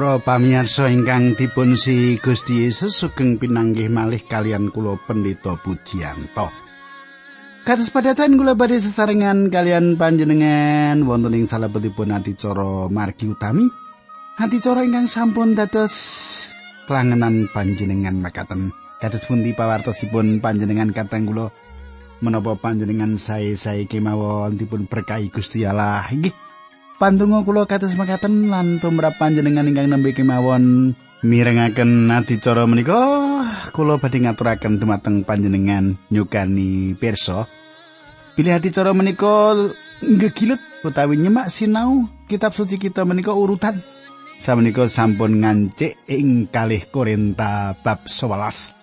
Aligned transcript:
Para 0.00 0.16
pamirsa 0.16 0.88
ingkang 0.88 1.36
dipun 1.36 1.76
si 1.76 2.16
Gusti 2.16 2.64
Yesus 2.64 2.96
sugeng 2.96 3.36
pinanggih 3.36 3.92
malih 3.92 4.24
kalian 4.24 4.72
kula 4.72 4.96
Pendeta 4.96 5.60
Pujiyanto. 5.60 6.48
Kados 7.68 7.92
padatan 7.92 8.40
kula 8.40 8.56
badhe 8.56 8.80
sesarengan 8.80 9.52
kalian 9.52 10.00
panjenengan 10.00 11.04
wonten 11.04 11.36
ing 11.36 11.44
salebetipun 11.44 12.16
adicara 12.16 12.88
margi 12.88 13.28
utami. 13.28 13.68
Adicara 14.40 14.88
ingkang 14.88 15.04
sampun 15.04 15.52
dados 15.52 15.92
kelangenan 16.88 17.52
panjenengan 17.52 18.24
makaten. 18.24 18.72
Kados 19.04 19.28
pundi 19.28 19.52
pawartosipun 19.52 20.40
panjenengan 20.40 20.96
kateng 20.96 21.28
kula 21.28 21.52
menapa 22.24 22.56
panjenengan 22.56 23.20
sae-sae 23.20 23.84
kemawon 23.84 24.56
dipun 24.56 24.88
berkahi 24.88 25.28
Gusti 25.28 25.68
Allah. 25.68 26.08
Inggih. 26.08 26.49
Pandonga 27.00 27.40
kula 27.48 27.64
kados 27.64 27.96
mekaten 27.96 28.52
lan 28.52 28.76
tumrap 28.76 29.16
panjenengan 29.16 29.64
ingkang 29.64 29.88
nembe 29.88 30.12
kemawon? 30.12 30.92
Mirengaken 31.24 32.12
adicara 32.12 32.68
menika 32.68 33.00
kula 33.72 33.96
badhe 33.96 34.20
ngaturaken 34.20 34.76
dumateng 34.76 35.24
panjenengan 35.24 35.96
nyukani 36.12 36.92
pirsa. 37.00 37.48
Pilih 38.36 38.52
adicara 38.52 38.92
menika 38.92 39.56
ngegilet 40.04 40.60
utawi 40.84 41.16
nyemak 41.16 41.48
sinau 41.48 42.04
kitab 42.28 42.52
suci 42.52 42.76
kita 42.76 43.08
menika 43.08 43.32
urutan. 43.32 43.80
Samenika 44.36 44.84
sampun 44.84 45.40
ngancik 45.40 46.04
ing 46.04 46.52
kalih 46.52 46.84
Korinta 46.92 47.80
bab 47.80 48.04
11 48.04 48.76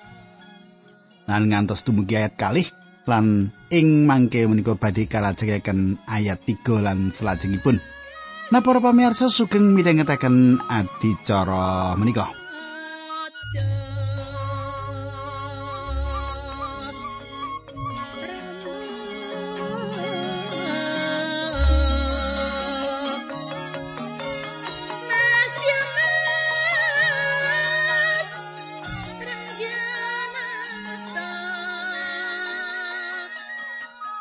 lan 1.30 1.54
ngantos 1.54 1.86
dumugi 1.86 2.18
ayat 2.18 2.34
kalih 2.34 2.66
lan 3.06 3.54
ing 3.70 4.10
mangke 4.10 4.42
menika 4.50 4.74
badhe 4.74 5.06
kalajengaken 5.06 6.02
ayat 6.10 6.42
3 6.42 6.82
lan 6.82 7.14
salajengipun 7.14 7.78
Nah 8.48 8.64
para 8.64 8.80
pamirsa 8.80 9.28
sugeng 9.28 9.76
midhangetaken 9.76 10.64
adicara 10.72 11.96
menika. 12.00 12.32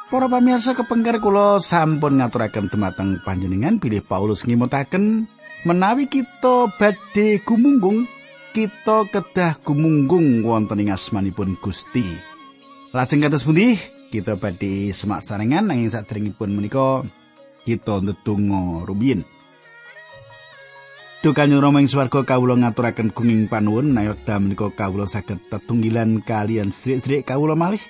Para 0.07 0.31
pamirsa 0.31 0.79
kepengker 0.79 1.19
kula 1.19 1.59
sampun 1.59 2.23
ngaturaken 2.23 2.71
dumateng 2.71 3.19
panjenengan 3.27 3.83
bilih 3.83 4.07
Paulus 4.07 4.47
ngimutaken 4.47 5.27
menawi 5.67 6.07
kita 6.07 6.71
badhe 6.79 7.43
gumunggung 7.43 8.07
kita 8.55 9.11
kedah 9.11 9.59
gumunggung 9.67 10.47
wonten 10.47 10.79
ing 10.79 10.95
asmanipun 10.95 11.59
Gusti. 11.59 12.07
Lajeng 12.95 13.19
kados 13.19 13.43
pundi 13.43 13.75
kita 14.15 14.39
badhe 14.39 14.95
semak 14.95 15.27
sarengan 15.27 15.75
nanging 15.75 15.91
sadèrèngipun 15.91 16.55
menika 16.55 17.03
kita 17.67 17.99
ndedonga 17.99 18.87
rumiyin. 18.87 19.27
Duh 21.19 21.35
kanyang 21.35 21.67
Rama 21.67 21.83
ing 21.83 21.91
swarga 21.91 22.23
kawula 22.23 22.55
ngaturaken 22.55 23.11
gunging 23.11 23.51
panuwun 23.51 23.91
nayokda 23.91 24.39
menika 24.39 24.71
kawula 24.71 25.11
saged 25.11 25.51
tetunggilan 25.51 26.23
kalian 26.23 26.71
sedherek 26.71 27.27
kawula 27.27 27.59
malih. 27.59 27.83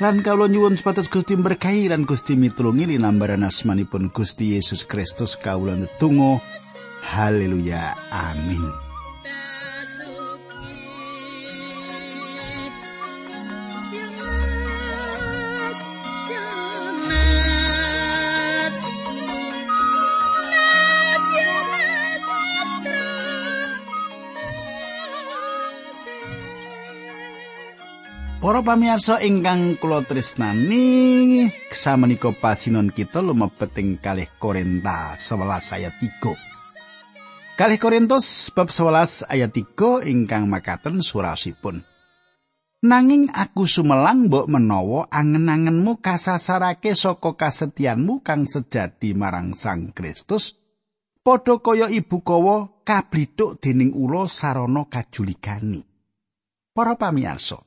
Lan 0.00 0.24
kawula 0.24 0.48
nyuwun 0.48 0.76
supados 0.78 1.10
Gusti 1.12 1.36
berkahi 1.36 1.92
lan 1.92 2.08
Gusti 2.08 2.32
mitulungi 2.32 2.88
linambaran 2.96 3.44
asmanipun 3.44 4.08
Gusti 4.08 4.56
Yesus 4.56 4.88
Kristus 4.88 5.36
kawula 5.36 5.76
netunggal. 5.76 6.40
Haleluya. 7.02 7.92
Amin. 8.08 8.91
Para 28.42 28.58
pamirsa 28.58 29.22
ingkang 29.22 29.78
kula 29.78 30.02
tresnani, 30.02 31.46
samenika 31.70 32.34
pasinon 32.34 32.90
kita 32.90 33.22
lumebet 33.22 33.70
ing 33.78 34.02
kalih 34.02 34.26
Korinta 34.34 35.14
11 35.14 35.78
ayat 35.78 35.94
3. 35.94 37.54
Kalih 37.54 37.78
Korintus 37.78 38.50
bab 38.50 38.66
11 38.66 39.30
ayat 39.30 39.54
3 39.54 40.10
ingkang 40.10 40.50
makaten 40.50 40.98
surasipun. 41.06 41.86
Nanging 42.82 43.30
aku 43.30 43.62
sumelang 43.62 44.26
mbok 44.26 44.50
menawa 44.50 45.06
angen-angenmu 45.06 46.02
kasasarake 46.02 46.98
saka 46.98 47.38
kasetyanmu 47.38 48.26
kang 48.26 48.50
sejati 48.50 49.14
marang 49.14 49.54
Sang 49.54 49.94
Kristus, 49.94 50.58
padha 51.22 51.62
kaya 51.62 51.86
ibu 51.86 52.18
kawa 52.26 52.82
kablithuk 52.82 53.62
dening 53.62 53.94
ula 53.94 54.26
sarana 54.26 54.90
kajuligani. 54.90 55.86
Para 56.74 56.98
pamirsa, 56.98 57.62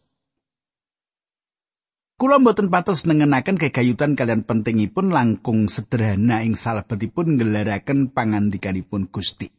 Kula 2.16 2.40
mboten 2.40 2.72
patos 2.72 3.04
nengenaken 3.04 3.60
kegayutan 3.60 4.16
kalian 4.16 4.48
pentingipun 4.48 5.12
langkung 5.12 5.68
sederhana 5.68 6.48
ing 6.48 6.56
salebetipun 6.56 7.36
ngelaraken 7.36 8.16
pangandikanipun 8.16 9.12
Gusti. 9.12 9.52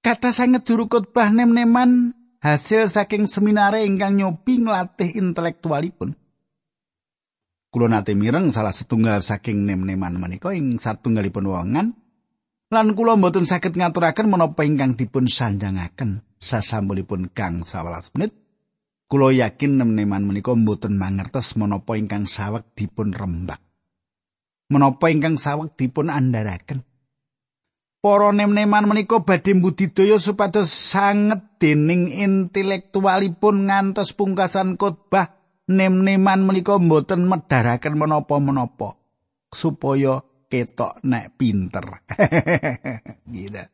Kata 0.00 0.32
sanget 0.32 0.64
juru 0.64 0.88
khotbah 0.88 1.28
nem-neman 1.28 2.16
hasil 2.40 2.88
saking 2.88 3.28
seminare 3.28 3.84
ingkang 3.84 4.16
nyobi 4.16 4.64
nglatih 4.64 5.12
intelektualipun. 5.20 6.16
Kula 7.68 7.92
nate 7.92 8.16
mireng 8.16 8.48
salah 8.48 8.72
setunggal 8.72 9.20
saking 9.20 9.68
nem-neman 9.68 10.16
menika 10.16 10.56
ing 10.56 10.80
satunggalipun 10.80 11.52
wongan 11.52 11.92
lan 12.72 12.96
kula 12.96 13.20
mboten 13.20 13.44
saged 13.44 13.76
ngaturaken 13.76 14.32
menapa 14.32 14.64
ingkang 14.64 14.96
dipun 14.96 15.28
sanjangaken 15.28 16.24
sasampunipun 16.40 17.28
kang 17.36 17.60
11 17.60 18.16
menit 18.16 18.45
Kulo 19.06 19.30
yakin 19.30 19.78
nem-neman 19.78 20.26
menika 20.26 20.50
mboten 20.58 20.98
mangertos 20.98 21.54
menapa 21.54 21.94
ingkang 21.94 22.26
saweg 22.26 22.66
dipun 22.74 23.14
rembak. 23.14 23.62
Menapa 24.66 25.14
ingkang 25.14 25.38
saweg 25.38 25.78
dipun 25.78 26.10
andharaken. 26.10 26.82
Para 28.02 28.34
nem-neman 28.34 28.90
menika 28.90 29.22
badhe 29.22 29.54
budidaya 29.54 30.18
supados 30.18 30.74
sanget 30.74 31.38
dening 31.62 32.10
intelektualipun 32.10 33.70
ngantos 33.70 34.10
pungkasan 34.10 34.74
khotbah 34.74 35.38
nem-neman 35.70 36.42
menika 36.42 36.74
mboten 36.74 37.30
medharaken 37.30 37.94
menapa-menapa 37.94 38.98
supaya 39.54 40.26
ketok 40.50 40.98
nek 41.06 41.38
pinter. 41.38 42.02
gitu. 43.34 43.64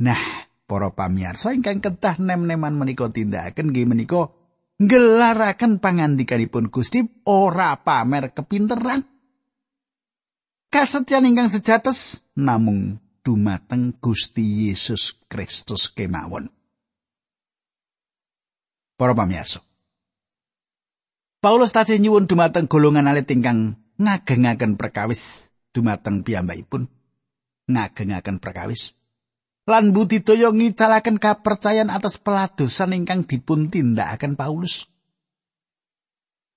Nah, 0.00 0.20
para 0.64 0.96
pamirsa 0.96 1.52
ingkang 1.52 1.84
kedah 1.84 2.16
nem-neman 2.24 2.72
menika 2.72 3.12
tindakaken 3.12 3.68
nggih 3.68 3.84
menika 3.84 4.32
ngelaraken 4.76 5.80
pangandikanipun 5.80 6.68
Gusti 6.68 7.04
ora 7.24 7.76
pamer 7.80 8.32
kepinteran. 8.36 9.04
Kasetyan 10.68 11.30
ingkang 11.30 11.48
sejates 11.48 12.26
namung 12.36 13.00
dumateng 13.24 13.96
Gusti 13.96 14.68
Yesus 14.68 15.16
Kristus 15.30 15.88
kemawon. 15.88 16.52
Para 18.96 19.12
pamirsa. 19.12 19.60
Paulus 21.40 21.70
tasih 21.70 22.00
nyuwun 22.00 22.26
dumateng 22.26 22.66
golongan 22.66 23.06
alit 23.06 23.28
ingkang 23.30 23.78
ngagengaken 24.00 24.74
perkawis 24.74 25.52
dumateng 25.70 26.24
piyambakipun 26.24 26.88
ngagengaken 27.70 28.40
perkawis 28.40 28.95
lan 29.66 29.90
budidaya 29.90 30.54
ngicalaken 30.54 31.18
kapercayan 31.18 31.90
atas 31.90 32.22
peladosan 32.22 32.94
ingkang 32.94 33.26
dipun 33.26 33.66
tindakaken 33.66 34.38
Paulus. 34.38 34.86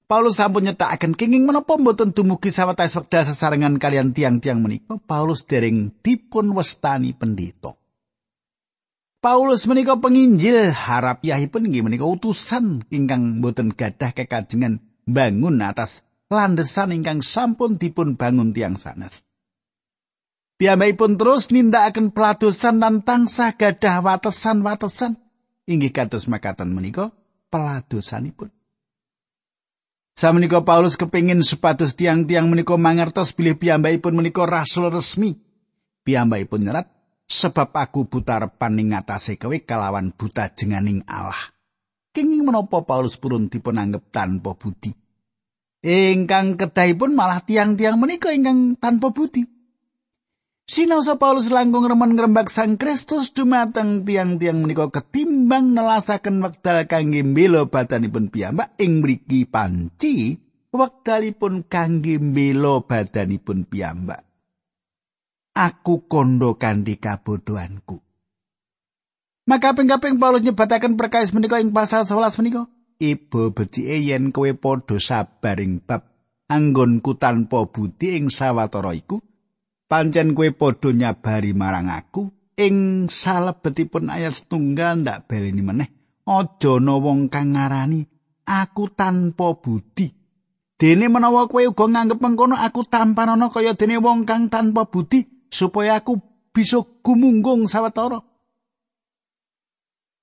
Paulus 0.10 0.42
sampun 0.42 0.66
nyetakaken 0.66 1.14
kenging 1.14 1.46
menapa 1.46 1.78
mboten 1.78 2.14
dumugi 2.14 2.50
sawetawis 2.50 2.98
wekdal 2.98 3.30
sesarengan 3.30 3.78
kalian 3.78 4.10
tiang-tiang 4.10 4.58
menika 4.58 4.98
Paulus 4.98 5.46
dereng 5.46 5.94
dipun 6.02 6.54
westani 6.58 7.14
pendeta. 7.14 7.78
Paulus 9.22 9.70
menika 9.70 10.02
penginjil 10.02 10.74
harapiahipun 10.74 11.70
inggih 11.70 11.86
menika 11.86 12.10
utusan 12.10 12.90
ingkang 12.90 13.38
mboten 13.38 13.70
gadah 13.70 14.16
kekajengan 14.18 14.82
bangun 15.06 15.62
atas 15.62 16.10
landesan 16.30 16.94
ingkang 16.94 17.22
sampun 17.22 17.78
dipun 17.78 18.18
bangun 18.18 18.50
tiang 18.50 18.82
sanes. 18.82 19.29
Piyambakipun 20.60 21.16
terus 21.16 21.56
nindakaken 21.56 22.12
peladosan 22.12 22.84
lan 22.84 23.00
tansah 23.08 23.56
gadah 23.56 24.04
watesan-watesan 24.04 25.16
inggih 25.70 25.94
kados 25.96 26.26
makaten 26.26 26.74
menika 26.74 27.16
peladosanipun. 27.48 28.52
Samenika 30.20 30.60
Paulus 30.68 31.00
kepingin 31.00 31.40
supados 31.46 31.96
tiang-tiang 31.96 32.52
menika 32.52 32.76
mangertos 32.76 33.32
bilih 33.32 33.56
piyambakipun 33.56 34.20
menika 34.20 34.44
rasul 34.44 34.92
resmi. 34.92 35.40
Piyambakipun 36.04 36.68
nyerat 36.68 36.92
sebab 37.24 37.72
aku 37.72 38.10
buta 38.10 38.44
repan 38.44 38.76
ing 38.84 38.92
ngatasé 38.92 39.40
kowe 39.40 39.56
kalawan 39.64 40.12
buta 40.12 40.52
jenganing 40.52 41.08
Allah. 41.08 41.56
Kenging 42.12 42.44
menapa 42.44 42.84
Paulus 42.84 43.16
purun 43.16 43.48
dipun 43.48 43.80
anggap 43.80 44.12
tanpa 44.12 44.60
budi. 44.60 44.92
Ingkang 45.80 46.60
kedahipun 46.60 47.16
malah 47.16 47.40
tiang-tiang 47.40 47.96
menika 47.96 48.36
ingkang 48.36 48.76
tanpa 48.76 49.16
budi. 49.16 49.59
Sinaosa 50.69 51.18
Paulus 51.18 51.50
langkung 51.50 51.81
remen 51.81 52.13
ngrembak 52.13 52.45
Sang 52.45 52.77
Kristus 52.77 53.33
dumateng 53.33 54.06
tiang-tiang 54.06 54.62
menika 54.62 54.94
ketimbang 54.94 55.74
nelasaken 55.74 56.45
wekdal 56.45 56.86
kangge 56.86 57.25
mbela 57.25 57.66
badanipun 57.66 58.30
piyambak 58.30 58.77
ing 58.77 59.01
mriki 59.01 59.50
panci 59.50 60.38
wekdalipun 60.69 61.66
kangge 61.66 62.21
mbela 62.21 62.86
badanipun 62.86 63.66
piyambak. 63.66 64.21
Aku 65.57 66.06
kondo 66.06 66.62
kanthi 66.62 67.01
kabodohanku. 67.01 68.06
Maka 69.50 69.74
ping-ping 69.74 70.21
Paulus 70.21 70.45
nyebataken 70.45 71.01
perkawis 71.01 71.33
menika 71.33 71.57
ing 71.57 71.74
pasal 71.74 72.06
11 72.06 72.45
menika. 72.45 72.69
Ibu 73.01 73.57
becike 73.57 74.06
yen 74.06 74.30
kowe 74.30 74.54
padha 74.54 75.01
sabar 75.01 75.57
ing 75.57 75.81
bab 75.81 76.06
anggonku 76.45 77.18
tanpa 77.18 77.66
budi 77.66 78.21
ing 78.21 78.30
sawetara 78.30 78.94
iku 78.94 79.18
pancen 79.90 80.38
kowe 80.38 80.50
padha 80.54 80.94
nyabari 80.94 81.58
marang 81.58 81.90
aku 81.90 82.30
ing 82.54 83.10
salebetipun 83.10 84.14
ayat 84.14 84.38
setunggal 84.38 85.02
ndak 85.02 85.26
baleni 85.26 85.66
meneh 85.66 85.90
aja 86.30 86.78
ana 86.78 86.96
wong 87.02 87.34
kang 87.34 87.58
ngarani 87.58 88.06
aku 88.46 88.94
tanpa 88.94 89.58
budi 89.58 90.14
dene 90.78 91.10
menawa 91.10 91.50
kowe 91.50 91.66
uga 91.66 91.86
nganggep 91.90 92.22
mengkono 92.22 92.54
aku 92.54 92.86
tampan 92.86 93.34
ana 93.34 93.50
kaya 93.50 93.74
dene 93.74 93.98
wong 93.98 94.30
kang 94.30 94.54
tanpa 94.54 94.86
budi 94.86 95.50
supaya 95.50 95.98
aku 95.98 96.22
bisa 96.54 96.86
gumunggung 97.02 97.66
sawetara 97.66 98.30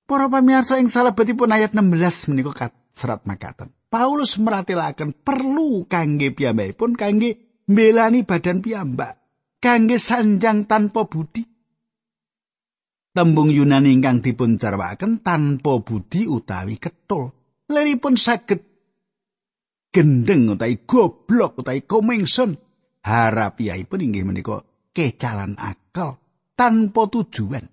Para 0.07 0.31
pamirsa 0.31 0.79
ing 0.79 0.87
salebetipun 0.87 1.51
ayat 1.51 1.75
16 1.75 2.31
menika 2.31 2.71
serat 2.95 3.27
makaten. 3.27 3.75
Paulus 3.91 4.39
meratelaken 4.39 5.11
perlu 5.11 5.83
kangge 5.83 6.31
piyambakipun 6.31 6.95
kangge 6.95 7.59
mbelani 7.67 8.23
badan 8.23 8.63
piyambak. 8.63 9.26
Kangge 9.57 9.97
sanjang 9.97 10.69
tanpa 10.69 11.05
budi. 11.09 11.43
Tembung 13.17 13.49
Yunani 13.49 13.97
ingkang 13.97 14.21
dipun 14.21 14.61
jarwaken 14.61 15.25
tanpa 15.25 15.81
budi 15.81 16.29
utawi 16.29 16.77
ketul. 16.77 17.33
Leripun 17.67 18.13
saged 18.13 18.61
gendeng 19.89 20.53
utawi 20.53 20.85
goblok 20.85 21.65
utawi 21.65 21.81
komengson. 21.83 22.53
Harapiahipun 23.01 24.03
inggih 24.03 24.27
menika 24.27 24.61
kecalan 24.93 25.57
akal 25.57 26.21
tanpa 26.53 27.09
tujuan. 27.09 27.65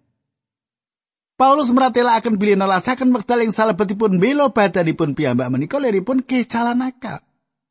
Paulus 1.34 1.74
meratelaken 1.74 2.38
bilih 2.38 2.54
nelasaken 2.54 3.10
wekdal 3.10 3.42
ing 3.42 3.50
salebetipun 3.50 4.22
bela 4.22 4.54
badanipun 4.54 5.18
piyambak 5.18 5.50
menika 5.50 5.82
leripun 5.82 6.22
kecalan 6.22 6.78
akal. 6.86 7.20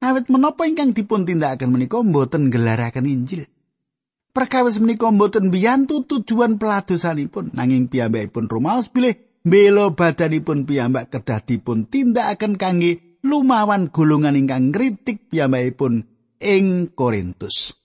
Awit 0.03 0.27
menapa 0.27 0.67
ingkang 0.67 0.91
dipun 0.91 1.23
tindakaken 1.23 1.71
menika 1.71 2.03
mboten 2.03 2.51
gelaraken 2.51 3.07
Injil. 3.07 3.47
Perkawis 4.33 4.81
menika 4.81 5.13
mboten 5.13 5.53
biyantu 5.53 6.09
tujuan 6.09 6.57
peladosanipun 6.57 7.53
nanging 7.53 7.85
piyambakipun 7.85 8.49
rumaos 8.49 8.89
bilih 8.89 9.13
mbela 9.45 9.93
badanipun 9.93 10.65
piyambak 10.65 11.13
kedah 11.13 11.45
dipun 11.45 11.85
tindakaken 11.85 12.57
kangge 12.57 13.21
lumawan 13.21 13.93
golongan 13.93 14.33
ingkang 14.33 14.73
kritik 14.73 15.29
piyambakipun 15.29 16.09
ing 16.41 16.89
Korintus. 16.97 17.77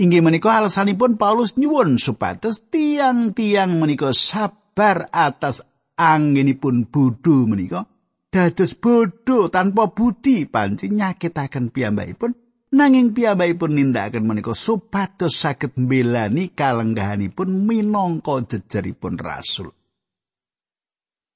Inggih 0.00 0.24
menika 0.24 0.56
alasanipun 0.64 1.20
Paulus 1.20 1.60
nyuwun 1.60 2.00
supados 2.00 2.64
tiang-tiang 2.72 3.76
menika 3.76 4.16
sabar 4.16 5.12
atas 5.12 5.60
anginipun 5.92 6.88
bodho 6.88 7.44
menika 7.44 7.84
dados 8.32 8.72
bodho 8.80 9.52
tanpa 9.52 9.92
budi 9.92 10.48
panci 10.48 10.88
nyakitaken 10.88 11.68
piyambakipun 11.68 12.32
nanging 12.72 13.12
piyambakipun 13.12 13.76
nindakaken 13.76 14.24
menika 14.24 14.56
supados 14.56 15.36
saged 15.36 15.76
mbelani 15.76 16.50
kalenggahanipun 16.56 17.68
minangka 17.68 18.40
jejeripun 18.48 19.20
rasul. 19.20 19.76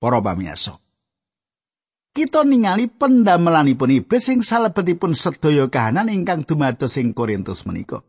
Para 0.00 0.20
pamirsa, 0.20 0.80
kita 2.16 2.48
ningali 2.48 2.88
pendamelanipun 2.88 3.92
iblis 3.92 4.24
sing 4.24 4.40
salebetipun 4.40 5.12
sedaya 5.12 5.68
kahanan 5.68 6.08
ingkang 6.08 6.48
dumados 6.48 6.96
ing 6.96 7.12
Korintus 7.12 7.68
menika. 7.68 8.00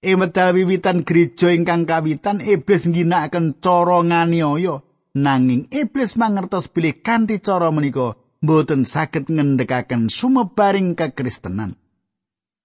Ing 0.00 0.16
medal 0.16 0.56
wiwitan 0.56 1.04
gereja 1.04 1.52
ingkang 1.52 1.84
kawitan 1.84 2.40
iblis 2.40 2.86
ngginakaken 2.88 3.58
cara 3.60 4.00
nganiaya 4.00 4.80
nanging 5.12 5.66
iblis 5.74 6.14
mangertos 6.14 6.70
bilih 6.70 7.02
kanthi 7.02 7.42
cara 7.42 7.68
menika 7.74 8.14
boten 8.40 8.88
saged 8.88 9.28
ngendhekaken 9.28 10.08
sumebaring 10.08 10.96
kekristenan. 10.96 11.76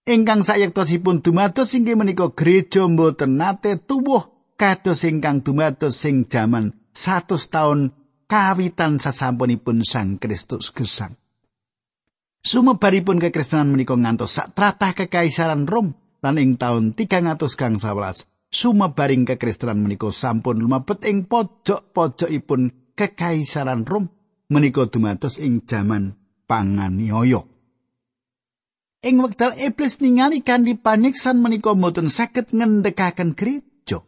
Ingkang 0.06 0.46
sayektosipun 0.46 1.26
dumados 1.26 1.74
inggih 1.74 1.98
menika 1.98 2.30
gereja 2.38 2.86
mboten 2.86 3.42
nate 3.42 3.82
tuwuh 3.82 4.54
kados 4.54 5.02
ingkang 5.04 5.42
dumados 5.42 5.98
sing 5.98 6.30
jaman 6.30 6.78
100 6.94 7.50
taun 7.50 7.92
kawitan 8.30 9.02
sasampunipun 9.02 9.82
Sang 9.82 10.22
Kristus 10.22 10.72
gesang. 10.72 11.18
Sumebaripun 12.46 13.18
kekristenan 13.18 13.74
menika 13.74 13.98
ngantos 13.98 14.38
sak 14.38 14.54
tratah 14.54 14.94
kekaisaran 14.94 15.66
Rom 15.66 15.98
lan 16.22 16.38
ing 16.38 16.62
taun 16.62 16.94
300 16.94 17.42
kang 17.58 17.82
11 17.82 18.30
sumebaring 18.54 19.26
kekristenan 19.26 19.82
menika 19.82 20.14
sampun 20.14 20.62
lumebet 20.62 21.02
ing 21.10 21.26
pojok-pojokipun 21.26 22.94
kekaisaran 22.94 23.82
Rom 23.82 24.14
menika 24.54 24.86
dumados 24.86 25.42
ing 25.42 25.66
jaman 25.66 26.14
panganiaya. 26.46 27.55
Ing 29.06 29.22
wekdal 29.22 29.54
iblis 29.54 30.02
ningali 30.02 30.42
kanthi 30.42 30.74
panyiksan 30.74 31.38
menika 31.38 31.78
mboten 31.78 32.10
saged 32.10 32.50
ngendhekaken 32.50 33.38
gereja. 33.38 34.02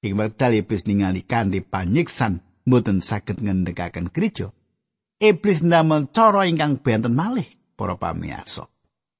Ing 0.00 0.16
wekdal 0.16 0.56
iblis 0.56 0.88
ningali 0.88 1.20
kanthi 1.20 1.60
panyiksan 1.60 2.40
mboten 2.64 3.04
saged 3.04 3.44
ngendhekaken 3.44 4.08
gereja. 4.08 4.48
Iblis 5.20 5.60
ndamel 5.60 6.08
cara 6.16 6.48
ingkang 6.48 6.80
benten 6.80 7.12
malih 7.12 7.46
para 7.76 7.94
pamirsa. 8.00 8.66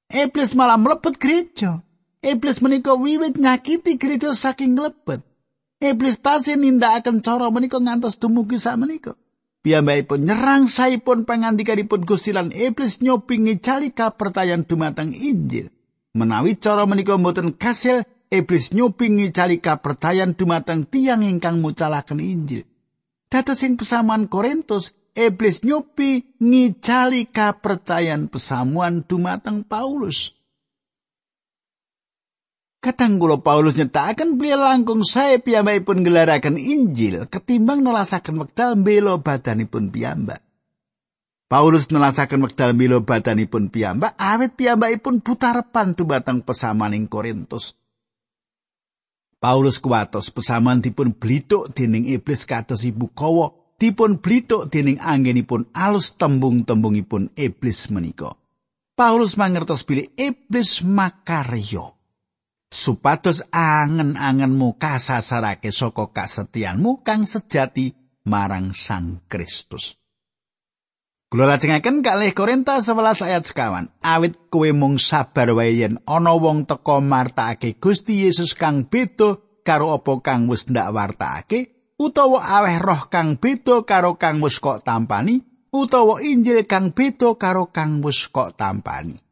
Iblis 0.09 0.56
malah 0.56 0.80
mlebet 0.80 1.21
gereja. 1.21 1.85
Iblis 2.25 2.64
menika 2.64 2.97
wiwit 2.97 3.37
nyakiti 3.37 4.00
gereja 4.00 4.33
saking 4.33 4.80
lebet. 4.80 5.21
Iblis 5.76 6.25
tasih 6.25 6.56
nindakaken 6.56 7.21
cara 7.21 7.52
menika 7.52 7.76
ngantos 7.76 8.16
dumugi 8.16 8.56
sak 8.56 8.80
menika. 8.80 9.12
Piyambakipun 9.64 10.28
nyerang 10.28 10.68
saipun 10.68 11.25
pangandikanipun 11.25 12.04
Gusti 12.04 12.37
lan 12.37 12.52
iblis 12.52 13.00
nyopingi 13.00 13.64
calika 13.64 14.12
pertayan 14.12 14.68
dumateng 14.68 15.16
Injil. 15.16 15.73
Menawi 16.12 16.61
cara 16.61 16.85
menika 16.85 17.16
mboten 17.16 17.56
kasil, 17.56 18.04
iblis 18.28 18.76
nyopingi 18.76 19.33
calika 19.33 19.80
pertayan 19.80 20.37
dumateng 20.37 20.85
tiang 20.85 21.25
ingkang 21.25 21.64
mucalaken 21.64 22.21
Injil. 22.21 22.68
Dados 23.33 23.64
ing 23.64 23.80
pesamuan 23.80 24.28
Korintus, 24.28 24.92
iblis 25.16 25.64
nyopi 25.64 26.37
ngicali 26.44 27.33
kapercayan 27.33 28.28
pesamuan 28.28 29.00
dumateng 29.09 29.64
Paulus. 29.64 30.37
Kadang 32.84 33.16
kula 33.16 33.40
Paulus 33.40 33.80
nyetakaken 33.80 34.36
beliau 34.36 34.60
langkung 34.60 35.00
sae 35.08 35.40
piyambakipun 35.40 36.04
gelaraken 36.04 36.60
Injil 36.60 37.24
ketimbang 37.32 37.80
nelasaken 37.80 38.36
wekdal 38.44 38.76
mbela 38.76 39.16
badanipun 39.16 39.88
piyambak. 39.88 40.44
Paulus 41.48 41.88
nelasaken 41.88 42.44
wekdal 42.44 42.76
mbela 42.76 43.00
badanipun 43.00 43.72
piyambak 43.72 44.12
awit 44.20 44.52
piyambakipun 44.60 45.24
butarepan 45.24 45.96
dumateng 45.96 46.44
pesamaning 46.44 47.08
Korintus. 47.08 47.72
Paulus 49.40 49.80
kuwatos 49.80 50.28
pesaman 50.28 50.84
dipun 50.84 51.16
blithuk 51.16 51.72
dening 51.72 52.04
iblis 52.04 52.44
kados 52.44 52.84
ibu 52.84 53.08
kawa 53.16 53.56
dipun 53.80 54.20
blithuk 54.20 54.68
dening 54.68 55.00
anggenipun 55.00 55.72
alus 55.72 56.20
tembung-tembungipun 56.20 57.32
iblis 57.32 57.88
menika. 57.88 58.36
Paulus 58.92 59.40
mangertos 59.40 59.88
bilih 59.88 60.12
iblis 60.20 60.84
makarya. 60.84 61.93
Supados 62.74 63.46
angen-angenmu 63.54 64.74
kasasarake 64.82 65.70
saka 65.70 66.10
kasetyanmu 66.10 67.06
kang 67.06 67.22
sejati 67.22 67.94
marang 68.26 68.74
Sang 68.74 69.22
Kristus. 69.30 69.94
Kula 71.30 71.50
lajengaken 71.50 72.02
kalih 72.02 72.30
Korintus 72.30 72.86
11 72.86 73.26
ayat 73.26 73.42
sekawan. 73.42 73.90
Awit 74.02 74.50
kowe 74.54 74.70
mung 74.70 75.02
sabar 75.02 75.50
wae 75.54 75.82
yen 75.82 75.98
ana 76.06 76.34
wong 76.34 76.62
teka 76.62 77.02
martakake 77.02 77.78
Gusti 77.78 78.22
Yesus 78.22 78.54
kang 78.54 78.86
beda 78.86 79.42
karo 79.66 79.98
apa 79.98 80.20
kang 80.22 80.46
wis 80.46 80.68
ndak 80.70 80.94
wartakake, 80.94 81.74
utawa 81.98 82.38
aweh 82.38 82.78
roh 82.78 83.10
kang 83.10 83.40
beda 83.40 83.82
karo 83.82 84.14
kang 84.14 84.38
wis 84.44 84.62
kok 84.62 84.86
tampani, 84.86 85.42
utawa 85.74 86.22
Injil 86.22 86.68
kang 86.70 86.94
beda 86.94 87.34
karo 87.34 87.72
kang 87.74 87.98
wis 88.04 88.30
kok 88.30 88.54
tampani. 88.54 89.23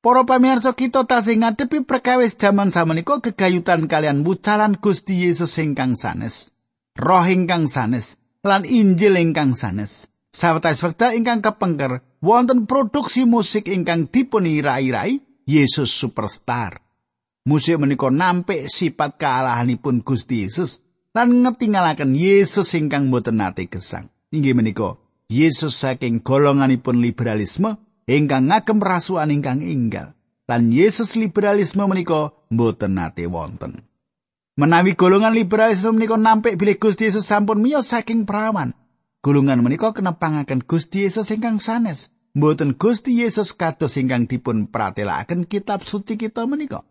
Para 0.00 0.24
pamirsa 0.24 0.72
kita 0.72 1.04
tasih 1.04 1.44
ngadepi 1.44 1.84
perkawis 1.84 2.32
jaman 2.40 2.72
samenika 2.72 3.20
gegayutan 3.20 3.84
kalian 3.84 4.24
wucalan 4.24 4.80
Gusti 4.80 5.28
Yesus 5.28 5.60
ingkang 5.60 5.92
sanes. 5.92 6.48
Roh 6.96 7.28
ingkang 7.28 7.68
sanes 7.68 8.16
lan 8.40 8.64
Injil 8.64 9.20
ingkang 9.20 9.52
sanes. 9.52 10.08
Sawetawis 10.32 10.80
wekdal 10.80 11.20
ingkang 11.20 11.44
kepengker 11.44 12.00
wonten 12.24 12.64
produksi 12.64 13.28
musik 13.28 13.68
ingkang 13.68 14.08
dipun 14.08 14.48
irai-irai 14.48 15.20
Yesus 15.44 15.92
Superstar. 15.92 16.80
Musik 17.44 17.76
menika 17.76 18.08
nampik 18.08 18.72
sifat 18.72 19.20
kealahanipun 19.20 20.00
Gusti 20.00 20.48
Yesus 20.48 20.80
lan 21.12 21.44
ngetingalaken 21.44 22.16
Yesus 22.16 22.72
ingkang 22.72 23.12
boten 23.12 23.36
nate 23.36 23.68
gesang. 23.68 24.08
Inggih 24.32 24.56
menika 24.56 24.96
Yesus 25.28 25.76
saking 25.76 26.24
golonganipun 26.24 27.04
liberalisme 27.04 27.89
ingkang 28.10 28.50
ngagem 28.50 28.82
rasukan 28.82 29.30
ingkang 29.30 29.62
inggal 29.62 30.18
lan 30.50 30.74
Yesus 30.74 31.14
liberalisme 31.14 31.86
menika 31.86 32.34
mboten 32.50 32.98
nate 32.98 33.30
wonten. 33.30 33.86
Menawi 34.58 34.98
golongan 34.98 35.30
liberalisme 35.30 35.94
menika 35.94 36.18
nampik 36.18 36.58
bilih 36.58 36.74
Gusti 36.82 37.06
Yesus 37.06 37.30
sampun 37.30 37.62
miyos 37.62 37.86
saking 37.86 38.26
perawan, 38.26 38.74
golongan 39.22 39.62
menika 39.62 39.94
kenepangaken 39.94 40.66
Gusti 40.66 41.06
Yesus 41.06 41.30
ingkang 41.30 41.62
sanes. 41.62 42.10
Mboten 42.30 42.78
Gusti 42.78 43.18
Yesus 43.22 43.54
kados 43.54 43.98
ingkang 43.98 44.30
dipun 44.30 44.70
pratelakaken 44.70 45.50
kitab 45.50 45.82
suci 45.82 46.14
kita 46.14 46.46
menika. 46.46 46.86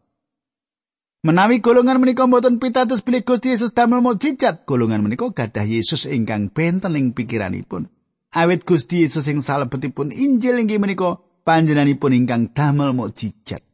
Menawi 1.19 1.59
golongan 1.59 1.99
menika 1.99 2.27
mboten 2.27 2.63
pitados 2.63 3.03
bilih 3.03 3.27
Gusti 3.27 3.51
Yesus 3.51 3.75
damel 3.75 3.99
mukjizat, 3.99 4.63
golongan 4.63 5.03
menika 5.03 5.27
gadah 5.31 5.67
Yesus 5.67 6.07
ingkang 6.07 6.47
benten 6.51 6.95
ing 6.95 7.11
pikiranipun. 7.11 7.91
Awit 8.33 8.61
Gusti 8.65 9.05
Yesus 9.05 9.25
ing 9.25 9.41
salebetipun 9.41 10.13
Injil 10.13 10.61
inggih 10.61 10.77
menika 10.77 11.17
panjenenganipun 11.45 12.13
ingkang 12.13 12.53
damel 12.53 12.93
mukjizat. 12.93 13.65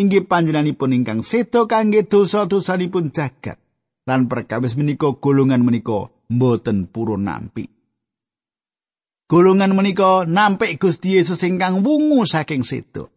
Inggih 0.00 0.26
panjenenganipun 0.26 0.96
ingkang 0.96 1.20
sedo 1.22 1.70
kangge 1.70 2.06
dosa-dosanipun 2.08 3.14
jagat. 3.14 3.60
Lan 4.08 4.26
perkawis 4.26 4.74
menika 4.74 5.14
golongan 5.14 5.62
menika 5.62 6.10
mboten 6.32 6.88
purun 6.90 7.28
nampi. 7.28 7.68
Golongan 9.30 9.78
menika 9.78 10.26
nampik 10.26 10.82
Gusti 10.82 11.14
Yesus 11.14 11.46
ingkang 11.46 11.86
wungu 11.86 12.26
saking 12.26 12.66
sedo. 12.66 13.14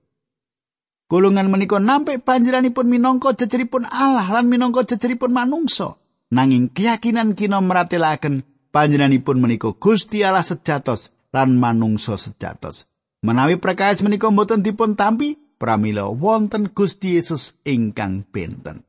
Golongan 1.09 1.50
menika 1.50 1.81
nampik 1.81 2.21
panjenenganipun 2.21 2.85
minangka 2.85 3.33
jejeripun 3.33 3.89
Allah 3.89 4.29
lan 4.29 4.45
minangka 4.45 4.85
jejeripun 4.85 5.33
manungsa. 5.33 5.97
Nanging 6.33 6.73
keyakinan 6.73 7.38
kina 7.38 7.62
meratelaken 7.62 8.45
panjenenganipun 8.74 9.38
menika 9.38 9.70
Gusti 9.77 10.25
Allah 10.25 10.42
sejatos 10.42 11.13
lan 11.30 11.62
manungsa 11.62 12.18
sejatos. 12.18 12.89
Menawi 13.24 13.62
perkawis 13.62 14.03
menika 14.03 14.27
mboten 14.27 14.65
dipun 14.65 14.98
tampi, 15.00 15.39
pramila 15.62 16.12
wonten 16.12 16.74
Gusti 16.74 17.15
Yesus 17.15 17.56
ingkang 17.63 18.27
benten. 18.27 18.84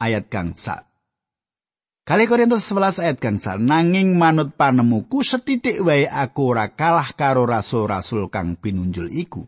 Ayat 0.00 0.32
kang 0.32 0.56
sak. 0.56 0.88
Kali 2.02 2.26
Korintus 2.26 2.66
11 2.66 3.04
ayat 3.04 3.18
kang 3.22 3.38
sak. 3.38 3.62
Nanging 3.62 4.18
manut 4.18 4.58
panemuku 4.58 5.22
setitik 5.22 5.78
wae 5.84 6.08
aku 6.08 6.56
ora 6.56 6.72
kalah 6.74 7.14
karo 7.14 7.46
rasul-rasul 7.46 8.26
kang 8.26 8.58
pinunjul 8.58 9.12
iku. 9.12 9.46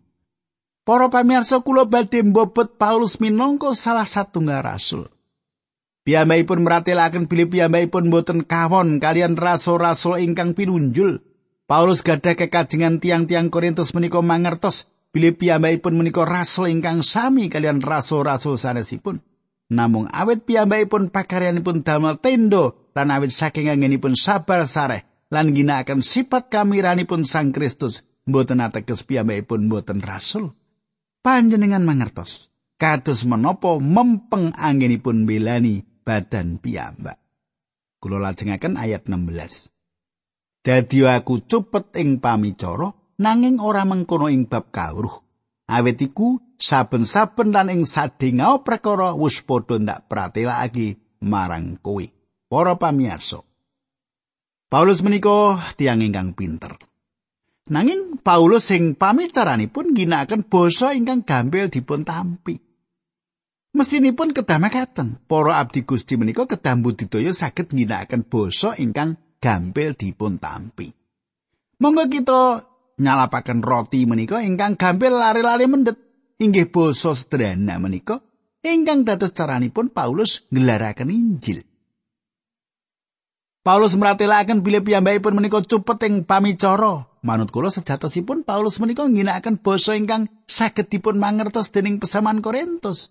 Para 0.85 1.09
pamirsa 1.09 1.65
kula 1.65 1.89
badhe 1.89 2.21
mbobot 2.23 2.77
Paulus 2.77 3.17
minangka 3.19 3.73
salah 3.73 4.07
satunggal 4.07 4.63
rasul. 4.63 5.14
Piyambakipun 6.05 6.69
meratelaken 6.69 7.25
bilih 7.33 7.49
piyambakipun 7.49 8.13
boten 8.13 8.45
kawon 8.45 9.01
kalian 9.01 9.41
rasul-rasul 9.41 10.21
ingkang 10.21 10.53
pinunjul. 10.53 11.25
Paulus 11.65 12.05
gadah 12.05 12.37
kekajengan 12.37 13.01
tiang-tiang 13.01 13.49
Korintus 13.49 13.97
menika 13.97 14.21
mangertos 14.21 14.85
bilih 15.17 15.33
piyambakipun 15.33 15.97
menika 15.97 16.29
rasul 16.29 16.69
ingkang 16.69 17.01
sami 17.01 17.49
kalian 17.49 17.81
rasul-rasul 17.81 18.61
sanesipun. 18.61 19.25
Namung 19.73 20.05
awet 20.13 20.45
piyambakipun 20.45 21.09
pakaryanipun 21.09 21.81
damel 21.81 22.21
tendo 22.21 22.93
lan 22.93 23.09
awet 23.09 23.33
saking 23.33 23.73
anggenipun 23.73 24.13
sabar 24.13 24.69
sareh 24.69 25.09
lan 25.33 25.57
ginakaken 25.57 26.05
sifat 26.05 26.53
kamiranipun 26.53 27.25
Sang 27.25 27.49
Kristus 27.49 28.05
mboten 28.29 28.61
ateges 28.61 29.09
piyambakipun 29.09 29.73
mboten 29.73 30.05
rasul. 30.05 30.53
Panjenengan 31.25 31.81
mangertos 31.81 32.53
kados 32.77 33.25
menapa 33.25 33.81
mempeng 33.81 34.53
anggenipun 34.53 35.25
belani 35.25 35.94
badan 36.05 36.61
piyambak. 36.61 37.19
Kula 37.99 38.21
lajengaken 38.21 38.77
ayat 38.77 39.09
16. 39.09 39.73
Dadi 40.65 41.05
aku 41.05 41.45
cepet 41.45 41.97
ing 42.01 42.21
pamicara 42.21 42.93
nanging 43.21 43.61
ora 43.61 43.85
mengkono 43.89 44.29
ing 44.29 44.49
bab 44.49 44.69
kawruh. 44.69 45.25
Awit 45.65 46.01
iku 46.05 46.41
saben-saben 46.61 47.53
lan 47.53 47.73
ing 47.73 47.89
sadengao 47.89 48.61
perkara 48.61 49.17
wis 49.17 49.41
padha 49.41 49.81
ndak 49.81 50.09
pratelakake 50.09 51.21
marang 51.25 51.81
kowe. 51.81 52.05
Para 52.49 52.77
pamirsa. 52.77 53.41
Paulus 54.69 55.01
menika 55.01 55.57
tiang 55.81 56.05
ingkang 56.05 56.37
pinter. 56.37 56.77
Nanging 57.65 58.21
Paulus 58.21 58.69
sing 58.69 58.93
pamicaranipun 58.93 59.97
ginakaken 59.97 60.45
basa 60.45 60.93
ingkang 60.93 61.25
gampil 61.25 61.73
dipun 61.73 62.05
tampi. 62.05 62.61
Mestinipun 63.75 64.31
kedah 64.31 64.63
mekaten, 64.63 65.19
para 65.27 65.59
abdi 65.59 65.83
Gusti 65.83 66.15
menika 66.15 66.47
kedah 66.47 66.79
budidaya 66.79 67.35
saged 67.35 67.75
ngginakaken 67.75 68.23
basa 68.23 68.79
ingkang 68.79 69.19
gampil 69.43 69.99
dipun 69.99 70.39
tampi. 70.39 70.95
Monggo 71.83 72.07
kita 72.07 72.71
nyalapaken 73.03 73.67
roti 73.67 74.07
menika 74.07 74.39
ingkang 74.47 74.79
gampil 74.79 75.19
lari-lari 75.19 75.67
mendet 75.67 75.99
inggih 76.39 76.71
basa 76.71 77.19
sederhana 77.19 77.83
menika 77.83 78.23
ingkang 78.63 79.03
dados 79.03 79.35
caranipun 79.35 79.91
Paulus 79.91 80.47
nggelaraken 80.55 81.11
Injil. 81.11 81.67
Paulus 83.67 83.99
meratelaken 83.99 84.63
bilih 84.63 84.87
piyambakipun 84.87 85.35
menika 85.35 85.59
cupet 85.67 85.99
ing 86.07 86.23
pamicara. 86.23 87.11
Manut 87.27 87.51
kula 87.51 87.75
sejatosipun 87.75 88.47
Paulus 88.47 88.79
menika 88.79 89.03
ngginakaken 89.03 89.59
basa 89.59 89.99
ingkang 89.99 90.31
saged 90.47 90.87
dipun 90.95 91.19
mangertos 91.19 91.75
dening 91.75 91.99
pesaman 91.99 92.39
Korintus. 92.39 93.11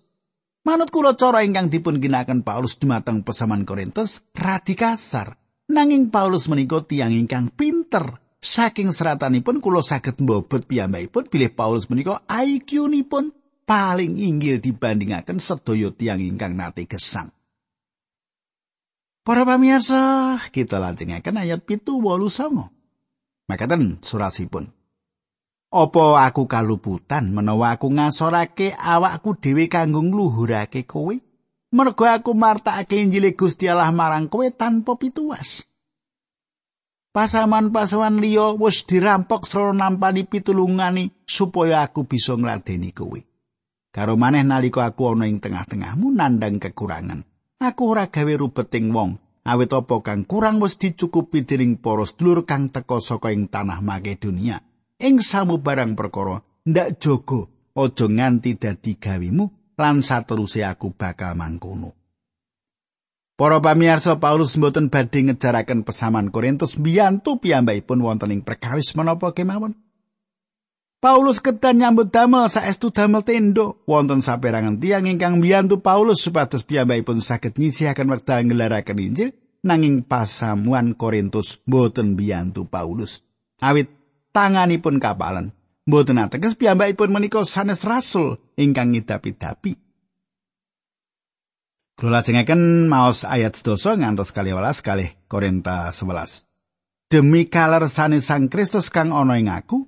Manut 0.64 0.88
kula 0.88 1.12
cara 1.12 1.44
ingkang 1.44 1.68
dipun 1.68 2.00
ginakaken 2.00 2.40
Paulus 2.40 2.80
dumateng 2.80 3.20
pesaman 3.20 3.68
Korintus 3.68 4.24
radi 4.32 4.72
kasar. 4.72 5.36
Nanging 5.68 6.08
Paulus 6.08 6.48
menika 6.48 6.80
tiyang 6.80 7.12
ingkang 7.12 7.52
pinter. 7.52 8.16
Saking 8.40 8.92
seratanipun 8.92 9.60
kula 9.60 9.84
saged 9.84 10.24
mbobot 10.24 10.64
piyambakipun 10.64 11.28
bilih 11.28 11.52
Paulus 11.52 11.88
menika 11.92 12.24
IQ-nipun 12.28 13.36
paling 13.68 14.16
inggil 14.16 14.60
dibandingaken 14.60 15.36
sedaya 15.36 15.92
tiyang 15.92 16.24
ingkang 16.24 16.56
nate 16.56 16.88
gesang. 16.88 17.28
Para 19.24 19.44
pamirsa, 19.44 20.36
kita 20.48 20.80
lajengaken 20.80 21.40
ayat 21.40 21.64
pitu 21.64 21.96
wolu 22.00 22.28
songo. 22.28 22.68
Makaten 23.48 24.00
surasipun. 24.00 24.68
Apa 25.74 26.30
aku 26.30 26.46
kaluputan 26.46 27.34
menawa 27.34 27.74
aku 27.74 27.90
ngasorake 27.90 28.78
awakku 28.78 29.34
dhewe 29.34 29.66
kanggo 29.66 30.06
ngluhurake 30.06 30.86
kowe? 30.86 31.18
Mergo 31.74 32.06
aku 32.06 32.30
martakake 32.30 33.02
Injil 33.02 33.34
Gusti 33.34 33.66
Allah 33.66 33.90
marang 33.90 34.30
kowe 34.30 34.46
tanpa 34.54 34.94
pituas. 34.94 35.66
Pasaman-pasaman 37.10 38.22
liya 38.22 38.54
wis 38.54 38.86
dirampok 38.86 39.50
sro 39.50 39.74
nampani 39.74 40.22
pitulungani 40.22 41.10
supaya 41.26 41.82
aku 41.82 42.06
bisa 42.06 42.38
ngladeni 42.38 42.94
kowe. 42.94 43.18
Karo 43.90 44.14
maneh 44.14 44.46
nalika 44.46 44.86
aku 44.86 45.10
ana 45.10 45.26
ing 45.26 45.42
tengah-tengahmu 45.42 46.14
nandang 46.14 46.62
kekurangan. 46.62 47.26
Aku 47.58 47.90
ora 47.90 48.14
gawe 48.14 48.34
rubeting 48.38 48.94
wong, 48.94 49.18
awit 49.42 49.74
apa 49.74 50.06
kang 50.06 50.22
kurang 50.22 50.62
wis 50.62 50.78
dicukupi 50.78 51.42
dening 51.42 51.82
para 51.82 52.06
sedulur 52.06 52.46
kang 52.46 52.70
teka 52.70 53.02
saka 53.02 53.34
ing 53.34 53.50
tanah 53.50 53.82
Makedonia. 53.82 54.62
Ing 55.00 55.18
samubarang 55.18 55.98
perkara 55.98 56.42
ndak 56.66 57.00
jogo 57.02 57.72
aja 57.74 58.06
nganti 58.06 58.54
dadi 58.54 58.94
gawimu 58.98 59.74
lan 59.78 60.06
sateruse 60.06 60.62
aku 60.62 60.94
bakal 60.94 61.34
mangkono 61.34 62.04
Para 63.34 63.58
pamirsa 63.58 64.22
Paulus 64.22 64.54
mboten 64.54 64.94
badhe 64.94 65.26
ngejaraken 65.26 65.82
pesaman 65.82 66.30
Korintus 66.30 66.78
mbiyantu 66.78 67.42
piyambakipun 67.42 67.98
wonten 67.98 68.30
ing 68.30 68.46
perkawis 68.46 68.94
menapa 68.94 69.34
kemawon. 69.34 69.74
Paulus 71.02 71.42
ketan 71.42 71.82
nyambut 71.82 72.14
damel 72.14 72.46
saestu 72.46 72.94
damel 72.94 73.26
tendo 73.26 73.82
wonten 73.90 74.22
saperangan 74.22 74.78
tiang 74.78 75.10
ingkang 75.10 75.42
mbiyantu 75.42 75.82
Paulus 75.82 76.22
supados 76.22 76.62
piyambakipun 76.62 77.18
saged 77.18 77.58
nyisihaken 77.58 78.06
wekdal 78.06 78.46
ngelaraken 78.46 79.02
Injil 79.02 79.34
nanging 79.66 80.06
pasamuan 80.06 80.94
Korintus 80.94 81.58
mboten 81.66 82.14
mbiyantu 82.14 82.70
Paulus. 82.70 83.26
Awit 83.58 83.90
tanganipun 84.34 84.98
kapalan. 84.98 85.54
Mboten 85.86 86.18
ateges 86.18 86.58
piyambakipun 86.58 87.14
menika 87.14 87.46
sanes 87.46 87.86
rasul 87.86 88.40
ingkang 88.58 88.90
ngidapi-dapi. 88.90 89.78
Kula 91.94 92.18
lajengaken 92.18 92.90
maos 92.90 93.22
ayat 93.22 93.54
12 93.54 94.02
ngantos 94.02 94.34
kali 94.34 94.50
12 94.50 94.82
kali 94.82 95.06
Korinta 95.30 95.94
11. 95.94 96.50
Demi 97.06 97.46
kalersane 97.46 98.18
Sang 98.18 98.50
Kristus 98.50 98.90
kang 98.90 99.14
ana 99.14 99.38
ing 99.38 99.46
aku, 99.46 99.86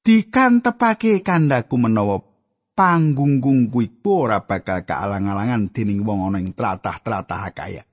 dikantepake 0.00 1.20
kandaku 1.20 1.76
menawa 1.76 2.24
panggung 2.72 3.42
kuwi 3.42 4.00
ora 4.08 4.40
bakal 4.46 4.86
kaalang-alangan 4.86 5.68
dening 5.74 6.06
wong 6.06 6.32
ana 6.32 6.40
ing 6.40 6.56
tlatah-tlatah 6.56 7.52
kaya. 7.52 7.84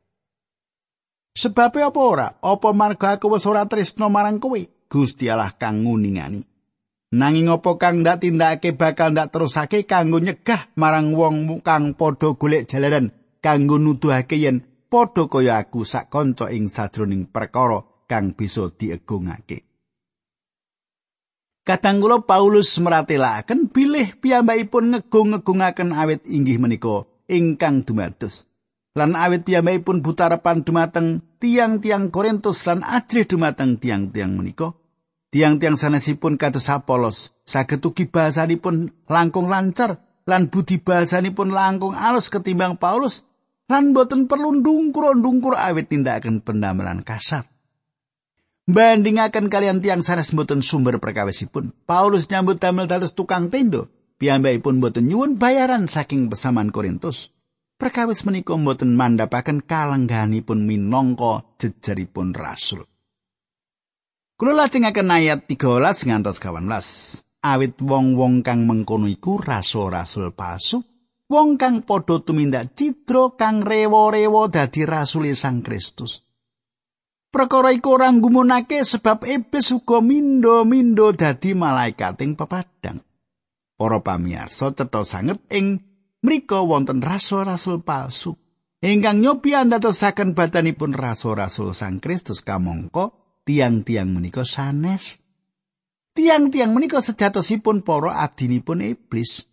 Sebabe 1.36 1.84
apa 1.84 2.00
ora? 2.00 2.28
Apa 2.40 2.72
marga 2.72 3.20
aku 3.20 3.28
wis 3.36 3.44
ora 3.44 3.68
tresno 3.68 4.08
marang 4.08 4.40
kowe? 4.40 4.75
Gusti 4.90 5.30
Allah 5.30 5.54
kang 5.58 5.86
nguningani. 5.86 6.42
Nanging 7.16 7.48
apa 7.48 7.80
kang 7.80 8.04
ndak 8.04 8.26
tindakake 8.26 8.76
bakal 8.76 9.14
ndak 9.16 9.32
terusake 9.32 9.88
kanggo 9.88 10.20
nyegah 10.20 10.74
marang 10.76 11.16
wong 11.16 11.64
kang 11.64 11.96
padha 11.96 12.36
golek 12.36 12.68
jalaran 12.68 13.14
kanggo 13.40 13.80
nuduhake 13.80 14.36
yen 14.36 14.66
padha 14.92 15.30
kaya 15.32 15.62
aku 15.62 15.86
sak 15.86 16.12
kanca 16.12 16.52
ing 16.52 16.68
sadroning 16.68 17.30
perkara 17.30 17.86
kang 18.10 18.34
bisa 18.34 18.74
diegungake. 18.74 19.64
Kadang 21.66 21.98
kula 21.98 22.22
Paulus 22.22 22.78
meratelaken 22.78 23.74
bilih 23.74 24.22
piyambakipun 24.22 24.94
ngegung-ngegungaken 24.94 25.98
awit 25.98 26.22
inggih 26.30 26.62
menika 26.62 27.10
ingkang 27.26 27.82
dumados. 27.82 28.46
Lan 28.96 29.12
awit 29.20 29.44
piyambakipun 29.44 30.00
butarepan 30.00 30.64
dumateng 30.64 31.20
tiang-tiang 31.44 32.16
Korintus 32.16 32.64
lan 32.64 32.80
ajrih 32.82 33.28
dumateng 33.28 33.76
tiang-tiang 33.76 34.40
menika. 34.40 34.72
Tiang-tiang 35.36 35.76
sanesipun 35.76 36.40
kados 36.40 36.72
Apolos 36.72 37.36
saged 37.44 37.84
ugi 37.84 38.08
bahasanipun 38.08 38.96
langkung 39.12 39.52
lancar 39.52 40.00
lan 40.24 40.48
budi 40.48 40.80
bahasanipun 40.80 41.52
langkung 41.52 41.92
alus 41.92 42.32
ketimbang 42.32 42.80
Paulus 42.80 43.28
lan 43.68 43.92
boten 43.92 44.32
perlu 44.32 44.64
ndungkur-ndungkur 44.64 45.60
awit 45.60 45.92
tindakaken 45.92 46.40
pendamelan 46.40 47.04
kasar. 47.04 47.52
Bandingaken 48.66 49.52
kalian 49.52 49.84
tiang 49.84 50.08
sanes 50.08 50.32
boten 50.32 50.64
sumber 50.64 51.04
perkawisipun 51.04 51.76
Paulus 51.84 52.32
nyambut 52.32 52.64
damel 52.64 52.88
dados 52.88 53.12
tukang 53.12 53.52
tendo. 53.52 53.92
Piyambakipun 54.16 54.80
boten 54.80 55.12
nyuwun 55.12 55.36
bayaran 55.36 55.92
saking 55.92 56.32
pesaman 56.32 56.72
Korintus 56.72 57.35
Perkawis 57.76 58.24
menika 58.24 58.56
mboten 58.56 58.96
mandhapaken 58.96 59.68
kalengganipun 59.68 60.64
minangka 60.64 61.44
jejeripun 61.60 62.32
rasul. 62.32 62.88
Kula 64.40 64.56
lajengaken 64.64 65.12
ayat 65.12 65.40
13 65.48 66.08
ngantos 66.08 66.40
18. 66.40 67.44
Awit 67.46 67.78
wong-wong 67.78 68.42
kang 68.42 68.64
mengkono 68.64 69.06
iku 69.12 69.38
rasul-rasul 69.38 70.34
palsu, 70.34 70.82
wong 71.28 71.60
kang 71.60 71.84
padha 71.84 72.24
tumindak 72.24 72.74
cidra 72.74 73.36
kang 73.38 73.62
rewo-rewo 73.62 74.50
dadi 74.50 74.82
rasul 74.88 75.30
Sang 75.36 75.62
Kristus. 75.62 76.26
Perkara 77.30 77.76
iku 77.76 78.00
ora 78.00 78.08
nggumunake 78.08 78.88
sebab 78.88 79.28
iblis 79.28 79.76
uga 79.76 80.00
mindo-mindo 80.00 81.12
dadi 81.12 81.52
malaikating 81.52 82.40
pepadang. 82.40 83.04
Para 83.76 84.00
pamirsa 84.00 84.72
cetha 84.72 85.04
sanget 85.04 85.44
ing 85.52 85.84
mriko 86.26 86.66
wonten 86.66 87.06
rasul-rasul 87.06 87.86
palsu. 87.86 88.34
Ingkang 88.82 89.22
nyobi 89.22 89.54
andadosaken 89.54 90.34
badanipun 90.34 90.98
rasul-rasul 90.98 91.78
Sang 91.78 92.02
Kristus 92.02 92.42
kamangka 92.42 93.14
tiang-tiang 93.46 94.10
menika 94.10 94.42
sanes. 94.42 95.22
Tiang-tiang 96.18 96.74
menika 96.74 97.00
sejatosipun 97.00 97.86
para 97.86 98.26
abdinipun 98.26 98.82
iblis. 98.82 99.46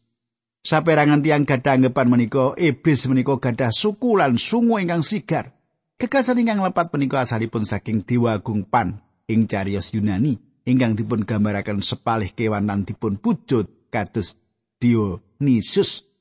Saperangan 0.63 1.21
tiang 1.21 1.45
gadah 1.45 1.75
anggapan 1.77 2.09
menika 2.09 2.57
iblis 2.57 3.05
menika 3.11 3.37
gadah 3.37 3.71
suku 3.75 4.17
lan 4.17 4.41
sungu 4.41 4.81
ingkang 4.81 5.05
sigar. 5.05 5.53
Kekasan 6.01 6.43
ingkang 6.43 6.65
lepat 6.65 6.91
menika 6.91 7.23
asalipun 7.23 7.63
saking 7.63 8.03
Dewa 8.03 8.35
Agung 8.35 8.67
Pan 8.67 8.99
ing 9.31 9.47
cariyos 9.47 9.95
Yunani 9.95 10.35
ingkang 10.67 10.95
dipun 10.95 11.27
gambaraken 11.27 11.83
sepalih 11.83 12.31
kewan 12.31 12.71
lan 12.71 12.87
dipun 12.87 13.19
pujud 13.19 13.91
kados 13.91 14.39
Dionysus 14.83 16.12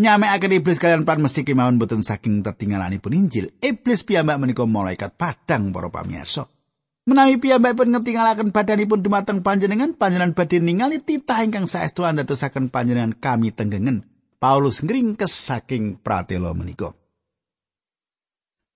nyamekaken 0.00 0.56
iblis 0.56 0.80
kalian 0.80 1.04
pan 1.04 1.20
mesti 1.20 1.44
kemawon 1.44 1.76
boten 1.76 2.00
saking 2.00 2.40
tertinggalanipun 2.40 3.12
Injil. 3.12 3.52
Iblis 3.60 4.08
piyambak 4.08 4.40
menika 4.40 4.64
malaikat 4.64 5.20
padang 5.20 5.68
para 5.76 5.92
pamirsa. 5.92 6.48
Menawi 7.04 7.36
piyambakipun 7.36 7.92
ngetinggalaken 7.92 8.48
badanipun 8.52 9.04
dumateng 9.04 9.44
panjenengan, 9.44 9.92
panjenengan 9.96 10.32
badhe 10.32 10.60
ningali 10.60 11.04
titah 11.04 11.44
ingkang 11.44 11.68
saestu 11.68 12.08
andadosaken 12.08 12.72
panjenengan 12.72 13.12
kami 13.12 13.52
tenggengen. 13.52 14.08
Paulus 14.40 14.80
ngringkes 14.80 15.36
saking 15.36 16.00
pratela 16.00 16.56
menika. 16.56 16.96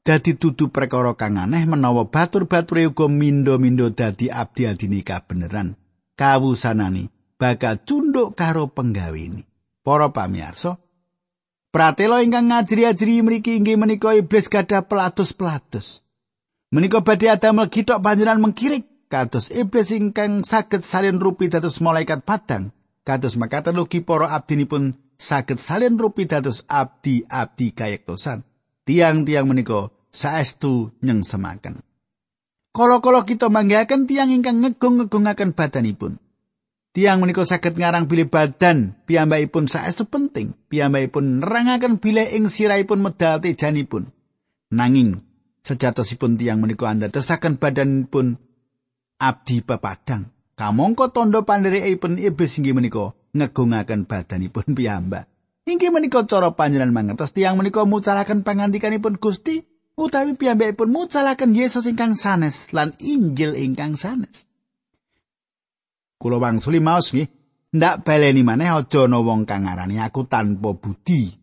Dadi 0.04 0.37
dudu 0.37 0.68
perkara 0.68 1.16
kang 1.16 1.40
aneh 1.40 1.64
menawa 1.64 2.04
batur-bature 2.04 2.84
uga 2.92 3.08
mindo-mindo 3.08 3.88
dadi 3.88 4.28
abdi-adine 4.28 5.00
kabeneran. 5.00 5.80
Kawusanani 6.12 7.08
bakal 7.40 7.80
cunduk 7.88 8.37
karo 8.37 8.68
penggawe 8.68 9.16
ini. 9.16 9.40
Para 9.80 10.12
pamirsa, 10.12 10.84
Pratela 11.74 12.22
ingkang 12.22 12.54
ngajri-ajri 12.54 13.18
mriki 13.26 13.58
inggih 13.58 13.74
menika 13.74 14.14
iblis 14.14 14.46
gadah 14.46 14.87
pelatus-pelatus. 14.87 16.06
Menika 16.70 17.02
badhe 17.02 17.26
adamel 17.26 17.66
gitok 17.66 17.98
panjenengan 17.98 18.38
mengkirik 18.38 18.87
kados 19.10 19.50
iblis 19.50 19.90
ingkang 19.90 20.46
saged 20.46 20.87
salin 20.87 21.18
rupi 21.18 21.50
dados 21.50 21.82
malaikat 21.82 22.22
padang. 22.22 22.70
Kados 23.02 23.34
makaten 23.34 23.74
ugi 23.74 24.06
para 24.06 24.30
abdinipun 24.30 24.94
saged 25.18 25.58
salin 25.58 25.98
rupi 25.98 26.30
dados 26.30 26.62
abdi-abdi 26.70 27.74
kayektosan. 27.74 28.46
Tiang-tiang 28.87 29.50
menika 29.50 29.90
saestu 30.14 30.94
nyengsemaken. 31.02 31.82
Kala-kala 32.70 33.26
kita 33.26 33.50
manggihaken 33.50 34.06
tiang 34.06 34.30
ingkang 34.30 34.62
ngegung-ngegungaken 34.62 35.58
badanipun. 35.58 36.22
Tiang 36.94 37.18
menika 37.18 37.42
saged 37.42 37.74
ngarang 37.74 38.07
bilih 38.07 38.30
badan 38.30 38.94
piyambakipun 39.11 39.66
saestu 39.66 40.07
penting. 40.07 40.54
Piyambakipun 40.70 41.42
nerangaken 41.42 41.98
bilih 41.98 42.22
ing 42.30 42.46
sirahipun 42.46 43.02
medal 43.02 43.42
tejanipun. 43.42 44.14
Nanging 44.70 45.18
sejatosipun 45.66 46.38
tiang 46.38 46.62
menika 46.62 46.87
andadosaken 46.87 47.59
badanipun 47.59 48.38
abdi 49.18 49.66
pepadang. 49.66 50.30
Kamangka 50.54 51.11
tondo 51.11 51.42
pandherekipun 51.42 52.22
iblis 52.22 52.62
inggih 52.62 52.78
menika 52.78 53.11
ngegungaken 53.35 54.07
badanipun 54.07 54.78
piyambak. 54.78 55.26
Inggih 55.66 55.90
menika 55.90 56.22
cara 56.30 56.54
panjenengan 56.54 56.94
mangertos 56.94 57.35
tiang 57.35 57.59
menika 57.59 57.83
mucalaken 57.83 58.46
pangandikanipun 58.46 59.18
Gusti 59.18 59.66
utawi 59.98 60.38
piyambakipun 60.38 60.94
mucalaken 60.94 61.59
Yesus 61.59 61.90
ingkang 61.90 62.14
sanes 62.14 62.70
lan 62.70 62.94
Injil 63.02 63.59
ingkang 63.59 63.98
sanes. 63.98 64.46
Kula 66.24 66.40
wangsuli 66.40 66.80
maos 66.80 67.12
nggih. 67.12 67.28
Ndak 67.76 68.08
baleni 68.08 68.40
maneh 68.40 68.72
aja 68.72 69.04
ana 69.04 69.20
wong 69.20 69.44
kang 69.44 69.68
ngarani 69.68 70.00
aku 70.00 70.24
tanpa 70.24 70.72
budi. 70.72 71.37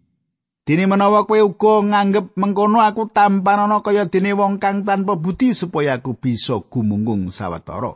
Dene 0.65 0.89
menawa 0.89 1.27
kowe 1.29 1.37
uga 1.37 1.85
nganggep 1.85 2.33
mengkono 2.39 2.81
aku 2.81 3.13
tampan 3.13 3.69
ana 3.69 3.85
kaya 3.85 4.09
dene 4.09 4.33
wong 4.33 4.57
kang 4.57 4.81
tanpa 4.81 5.13
budi 5.19 5.53
supaya 5.53 6.01
aku 6.01 6.17
bisa 6.17 6.57
gumunggung 6.65 7.29
sawetara. 7.29 7.93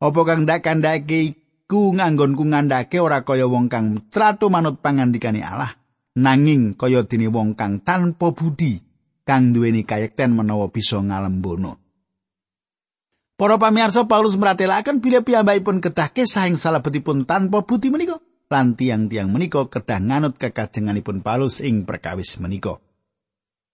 Apa 0.00 0.20
kang 0.24 0.48
ndak 0.48 0.64
kandhake 0.64 1.36
iku 1.36 1.92
nganggonku 1.92 2.48
ngandhake 2.48 2.96
ora 3.02 3.26
kaya 3.26 3.44
wong 3.50 3.68
kang 3.68 4.08
tratu 4.08 4.48
manut 4.48 4.80
pangandikane 4.80 5.42
Allah. 5.42 5.76
Nanging 6.16 6.78
kaya 6.78 7.04
dene 7.04 7.28
wong 7.28 7.58
kang 7.58 7.82
tanpa 7.82 8.30
budi 8.30 8.78
kang 9.26 9.50
duweni 9.50 9.82
kayekten 9.82 10.38
menawa 10.38 10.70
bisa 10.70 11.02
ngalembono 11.02 11.85
Para 13.36 13.60
pamirsa 13.60 14.08
Paulus 14.08 14.32
meratelaken 14.32 15.04
bila 15.04 15.20
piyambakipun 15.20 15.84
kedah 15.84 16.08
kesah 16.08 16.48
ing 16.48 16.56
salebetipun 16.56 17.28
tanpa 17.28 17.68
budi 17.68 17.92
menika 17.92 18.16
lan 18.48 18.80
tiang-tiang 18.80 19.28
menika 19.28 19.68
kedah 19.68 20.00
nganut 20.00 20.40
kekajenganipun 20.40 21.20
Paulus 21.20 21.60
ing 21.60 21.84
perkawis 21.84 22.40
menika. 22.40 22.80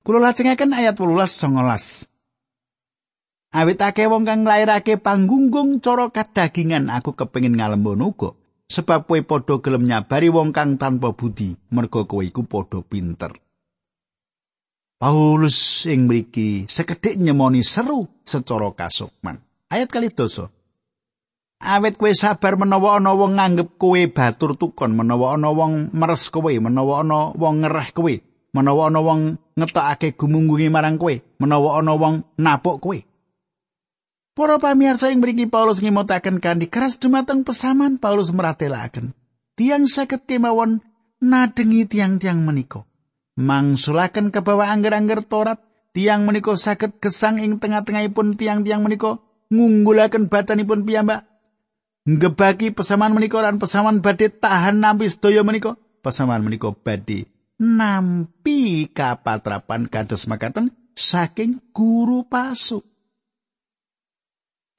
Kula 0.03 0.19
lajengaken 0.19 0.75
ayat 0.75 0.99
18 0.99 1.47
19. 1.47 3.55
Awit 3.55 3.79
akeh 3.79 4.11
wong 4.11 4.27
kang 4.27 4.43
nglairake 4.43 4.99
panggunggung 4.99 5.79
cara 5.79 6.11
kadagingan 6.11 6.91
aku 6.91 7.15
kepengin 7.15 7.55
ngalembon 7.55 8.03
uga 8.03 8.35
sebab 8.67 9.07
kowe 9.07 9.23
padha 9.23 9.63
gelem 9.63 9.87
nyabari 9.87 10.27
wong 10.27 10.51
kang 10.51 10.75
tanpa 10.75 11.15
budi 11.15 11.55
merga 11.71 12.03
kowe 12.03 12.27
iku 12.27 12.43
padha 12.51 12.83
pinter. 12.83 13.31
Paulus 14.99 15.87
ing 15.87 16.11
mriki 16.11 16.67
sekedhik 16.67 17.15
nyemoni 17.15 17.63
seru 17.63 18.11
secara 18.27 18.75
kasukman. 18.75 19.52
Ayat 19.73 19.89
kali 19.89 20.13
dosa. 20.13 20.53
Awet 21.65 21.97
kowe 21.97 22.13
sabar 22.13 22.61
menawa 22.61 23.01
ana 23.01 23.17
wong 23.17 23.41
nganggep 23.41 23.81
kowe 23.81 23.97
batur 24.13 24.53
tukon, 24.61 24.93
menawa 24.93 25.33
ana 25.33 25.49
wong 25.49 25.89
meres 25.97 26.29
kowe, 26.29 26.53
menawa 26.53 27.01
ana 27.01 27.33
wong 27.33 27.65
ngereh 27.65 27.89
kowe, 27.97 28.15
menawa 28.53 28.93
ana 28.93 29.01
wong 29.01 29.21
ngetokake 29.57 30.13
gumunggungi 30.19 30.69
marang 30.69 31.01
kowe, 31.01 31.25
menawa 31.41 31.81
ana 31.81 31.97
wong 31.97 32.21
napuk 32.37 32.85
kowe. 32.85 32.99
Para 34.37 34.61
pamirsa 34.61 35.09
ing 35.09 35.25
mriki 35.25 35.49
Paulus 35.49 35.81
ngimutaken 35.81 36.43
kanthi 36.43 36.69
keras 36.69 37.01
dumateng 37.01 37.41
pesaman 37.41 37.97
Paulus 37.97 38.29
meratelaken. 38.35 39.17
Tiang 39.57 39.89
saged 39.89 40.25
kemawon 40.29 40.85
nadengi 41.21 41.89
tiang-tiang 41.89 42.41
menika. 42.45 42.85
Mangsulaken 43.41 44.33
kebawa 44.33 44.73
angger-angger 44.73 45.25
Torat, 45.25 45.61
tiang 45.97 46.25
menika 46.29 46.57
saged 46.57 46.97
gesang 47.01 47.41
ing 47.41 47.61
tengah-tengahipun 47.61 48.37
tiang-tiang 48.37 48.83
menika 48.85 49.21
ngunggulaken 49.53 50.33
badanipun 50.33 50.89
piyambak. 50.89 51.29
Ngebaki 52.09 52.75
pesaman 52.75 53.15
menika 53.15 53.39
lan 53.45 53.63
pesaman 53.63 54.03
badhe 54.03 54.33
tahan 54.33 54.81
nampi 54.83 55.07
sedaya 55.07 55.45
menika. 55.47 55.79
Pesaman 56.03 56.43
menika 56.43 56.75
badhe 56.75 57.31
nampi 57.63 58.91
kapatrapan 58.91 59.87
kados 59.87 60.27
makaten 60.27 60.75
saking 60.99 61.63
guru 61.71 62.27
palsu. 62.27 62.83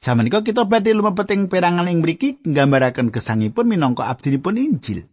Zaman 0.04 0.28
menika 0.28 0.44
kita 0.44 0.68
badhe 0.68 0.92
lumebet 0.92 1.32
ing 1.32 1.48
perangan 1.48 1.88
ing 1.88 2.04
mriki 2.04 2.44
nggambaraken 2.44 3.08
gesangipun 3.08 3.72
minangka 3.72 4.12
abdinipun 4.12 4.60
Injil. 4.60 5.08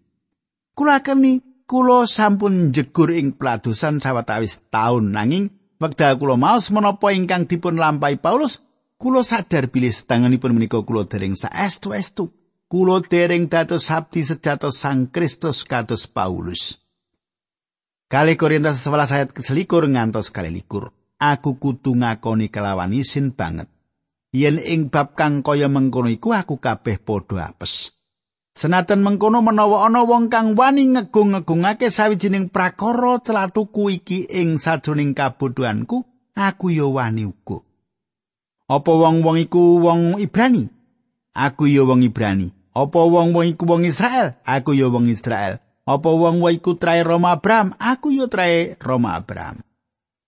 Kula 0.75 0.99
keni 1.07 1.63
kula 1.71 2.11
sampun 2.11 2.75
jegur 2.75 3.15
ing 3.15 3.39
peladosan 3.39 4.03
sawetawis 4.03 4.67
taun 4.75 5.15
nanging 5.15 5.55
wekdal 5.79 6.19
kula 6.19 6.35
maos 6.35 6.75
menapa 6.75 7.15
ingkang 7.15 7.47
dipun 7.47 7.79
lampahi 7.79 8.19
Paulus 8.19 8.59
kula 9.01 9.25
sadar 9.25 9.73
bilih 9.73 9.89
setanganipun 9.89 10.53
menika 10.53 10.85
kula 10.85 11.09
dereng 11.09 11.33
saestu-estu. 11.33 12.29
Kula 12.69 13.01
dereng 13.01 13.49
dados 13.49 13.89
abdi 13.89 14.21
sejatos 14.23 14.77
Sang 14.77 15.09
Kristus 15.09 15.65
kados 15.65 16.05
Paulus. 16.05 16.77
Kali 18.13 18.37
Korintus 18.37 18.85
11 18.85 19.17
ayat 19.17 19.31
keselikur 19.33 19.89
ngantos 19.89 20.29
kali 20.29 20.53
likur. 20.53 20.93
Aku 21.17 21.57
kudu 21.57 21.97
ngakoni 21.97 22.53
kelawan 22.53 22.93
isin 22.93 23.33
banget. 23.33 23.67
yen 24.31 24.63
ing 24.63 24.91
bab 24.91 25.19
kang 25.19 25.43
kaya 25.43 25.67
mengkono 25.67 26.07
iku 26.07 26.31
aku 26.35 26.63
kabeh 26.63 27.03
padha 27.03 27.51
apes. 27.51 27.95
Senajan 28.55 29.03
mengkono 29.03 29.43
menawa 29.43 29.87
ana 29.87 30.03
wong 30.03 30.27
kang 30.27 30.59
wani 30.59 30.87
ngegung-ngegungake 30.91 31.91
sawijining 31.91 32.51
prakara 32.51 33.23
celatuku 33.23 34.03
iki 34.03 34.27
ing 34.27 34.59
sajroning 34.59 35.15
kabodhoanku, 35.15 36.03
aku 36.35 36.67
ya 36.75 36.87
wani 36.87 37.31
uga. 37.31 37.63
Apa 38.71 38.95
wong-wong 38.95 39.51
iku 39.51 39.83
wong 39.83 40.23
Ibrani? 40.23 40.71
Aku 41.35 41.67
ya 41.67 41.83
wong 41.83 42.07
Ibrani. 42.07 42.55
Apa 42.71 43.03
wong-wong 43.03 43.59
iku 43.59 43.67
wong 43.67 43.83
Israel? 43.83 44.39
Aku 44.47 44.79
ya 44.79 44.87
wong 44.87 45.11
Israel. 45.11 45.59
Apa 45.83 46.07
wong-wong 46.07 46.55
iku 46.55 46.79
trae 46.79 47.03
Roma 47.03 47.35
Abraham? 47.35 47.75
Aku 47.83 48.15
ya 48.15 48.31
trae 48.31 48.79
Roma 48.79 49.19
Abraham. 49.19 49.67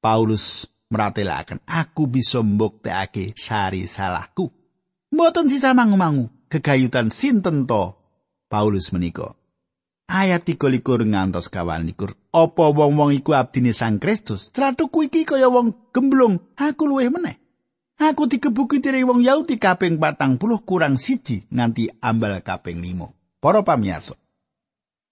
Paulus 0.02 0.66
meratelaken 0.90 1.62
aku 1.62 2.10
bisa 2.10 2.42
mbuktekake 2.42 3.38
sari 3.38 3.86
salahku. 3.86 4.50
Mboten 5.14 5.46
sisa 5.46 5.70
mangu-mangu 5.70 6.26
gegayutan 6.50 7.14
sinten 7.14 7.70
to 7.70 7.94
Paulus 8.50 8.90
menika. 8.90 9.38
Ayat 10.10 10.42
23 10.42 10.82
ngantos 11.14 11.46
kawan 11.46 11.86
likur. 11.86 12.18
Apa 12.34 12.74
wong-wong 12.74 13.14
iku 13.14 13.38
abdine 13.38 13.70
Sang 13.70 14.02
Kristus? 14.02 14.50
Trathuku 14.50 15.06
iki 15.06 15.22
kaya 15.22 15.46
wong 15.46 15.94
gemblung, 15.94 16.42
aku 16.58 16.90
luwih 16.90 17.06
meneh. 17.06 17.41
Aku 18.00 18.30
dikebuki 18.30 18.80
dening 18.80 19.04
wong 19.04 19.20
Yahudi 19.20 19.60
kaping 19.60 20.00
patang 20.00 20.40
puluh 20.40 20.64
kurang 20.64 20.96
siji 20.96 21.44
nganti 21.52 21.88
ambal 22.00 22.40
kaping 22.40 22.80
limo. 22.80 23.12
Para 23.42 23.60
pamirsa. 23.66 24.16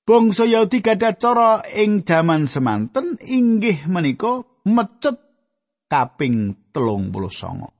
Bangsa 0.06 0.48
Yahudi 0.48 0.80
gadah 0.80 1.14
cara 1.18 1.50
ing 1.76 2.02
jaman 2.02 2.48
semanten 2.48 3.20
inggih 3.20 3.84
menika 3.86 4.42
mecut 4.64 5.20
kaping 5.86 6.56
telung 6.72 7.12
puluh 7.12 7.30
songo. 7.30 7.70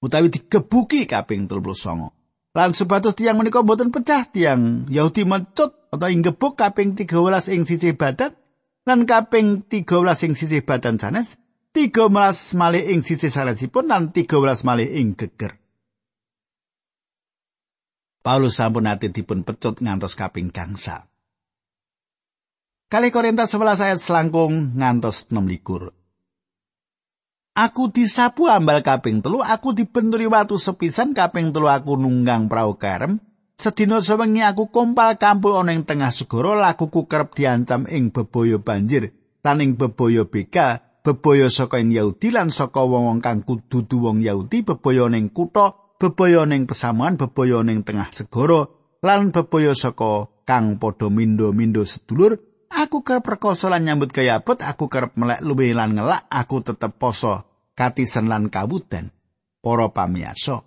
Utawi 0.00 0.30
dikebuki 0.30 1.04
kaping 1.04 1.50
telung 1.50 1.64
puluh 1.66 1.76
songo. 1.76 2.08
Lan 2.56 2.72
sebatas 2.72 3.12
tiang 3.12 3.36
menika 3.36 3.60
boten 3.60 3.92
pecah 3.92 4.24
tiang 4.32 4.88
Yahudi 4.88 5.28
mencut 5.28 5.76
atau 5.92 6.08
inggebuk 6.12 6.60
kaping 6.60 6.92
13 6.92 7.52
ing 7.52 7.62
sisih 7.64 7.96
badan 7.96 8.36
lan 8.84 9.08
kaping 9.08 9.64
13 9.64 9.84
ing 10.24 10.34
sisih 10.36 10.62
badan 10.62 11.00
sanes 11.00 11.40
13 11.76 12.56
malih 12.56 12.88
ing 12.88 13.04
sisih 13.04 13.28
sanesipun 13.28 13.84
lan 13.84 14.08
13 14.08 14.64
malih 14.64 14.96
ing 14.96 15.12
geger. 15.12 15.60
Paulus 18.24 18.56
sampun 18.56 18.88
ate 18.88 19.12
dipun 19.12 19.44
pecut 19.44 19.84
ngantos 19.84 20.16
kaping 20.16 20.48
gangsal. 20.48 21.04
Kali 22.88 23.12
Korintus 23.12 23.52
11 23.52 23.92
ayat 23.92 24.00
selangkung 24.00 24.72
ngantos 24.72 25.28
6 25.28 25.36
likur. 25.44 25.92
Aku 27.52 27.92
disapu 27.92 28.48
ambal 28.48 28.80
kaping 28.80 29.20
telu, 29.20 29.44
aku 29.44 29.76
dibenturi 29.76 30.24
watu 30.24 30.56
sepisan 30.56 31.12
kaping 31.12 31.52
telu 31.52 31.68
aku 31.68 32.00
nunggang 32.00 32.48
prau 32.48 32.80
karem. 32.80 33.20
Sedina 33.60 34.00
sewengi 34.00 34.40
aku 34.40 34.72
kompal 34.72 35.20
kampul 35.20 35.60
ana 35.60 35.76
ing 35.76 35.84
tengah 35.84 36.08
segara, 36.08 36.56
lakuku 36.56 37.04
kerep 37.04 37.36
diancam 37.36 37.84
ing 37.84 38.12
bebaya 38.12 38.56
banjir, 38.60 39.12
lan 39.44 39.60
ing 39.60 39.76
bebaya 39.76 40.28
beka, 40.28 40.85
bebaya 41.06 41.46
saka 41.46 41.78
Yahudi 41.78 42.34
lan 42.34 42.50
saka 42.50 42.82
wong-wong 42.82 43.22
kang 43.22 43.46
kudu 43.46 43.86
wong 44.02 44.18
Yahudi, 44.26 44.66
bebaya 44.66 45.06
ning 45.06 45.30
kutha, 45.30 45.78
bebaya 46.02 46.42
ning 46.42 46.66
pesamuan, 46.66 47.14
bebaya 47.14 47.62
ning 47.62 47.86
tengah 47.86 48.10
segara, 48.10 48.66
lan 49.06 49.30
bebaya 49.30 49.70
saka 49.78 50.26
kang 50.42 50.82
padha 50.82 51.06
mindo-mindo 51.06 51.86
sedulur, 51.86 52.42
aku 52.74 53.06
kerep 53.06 53.22
rekoso 53.22 53.70
lan 53.70 53.86
nyambut 53.86 54.10
gaya 54.10 54.42
aku 54.42 54.90
kerep 54.90 55.14
melek 55.14 55.46
luwih 55.46 55.78
lan 55.78 55.94
ngelak, 55.94 56.26
aku 56.26 56.66
tetep 56.66 56.98
poso 56.98 57.46
katisen 57.78 58.26
lan 58.26 58.50
kawudan. 58.50 59.14
Para 59.66 59.90
pamirsa 59.90 60.62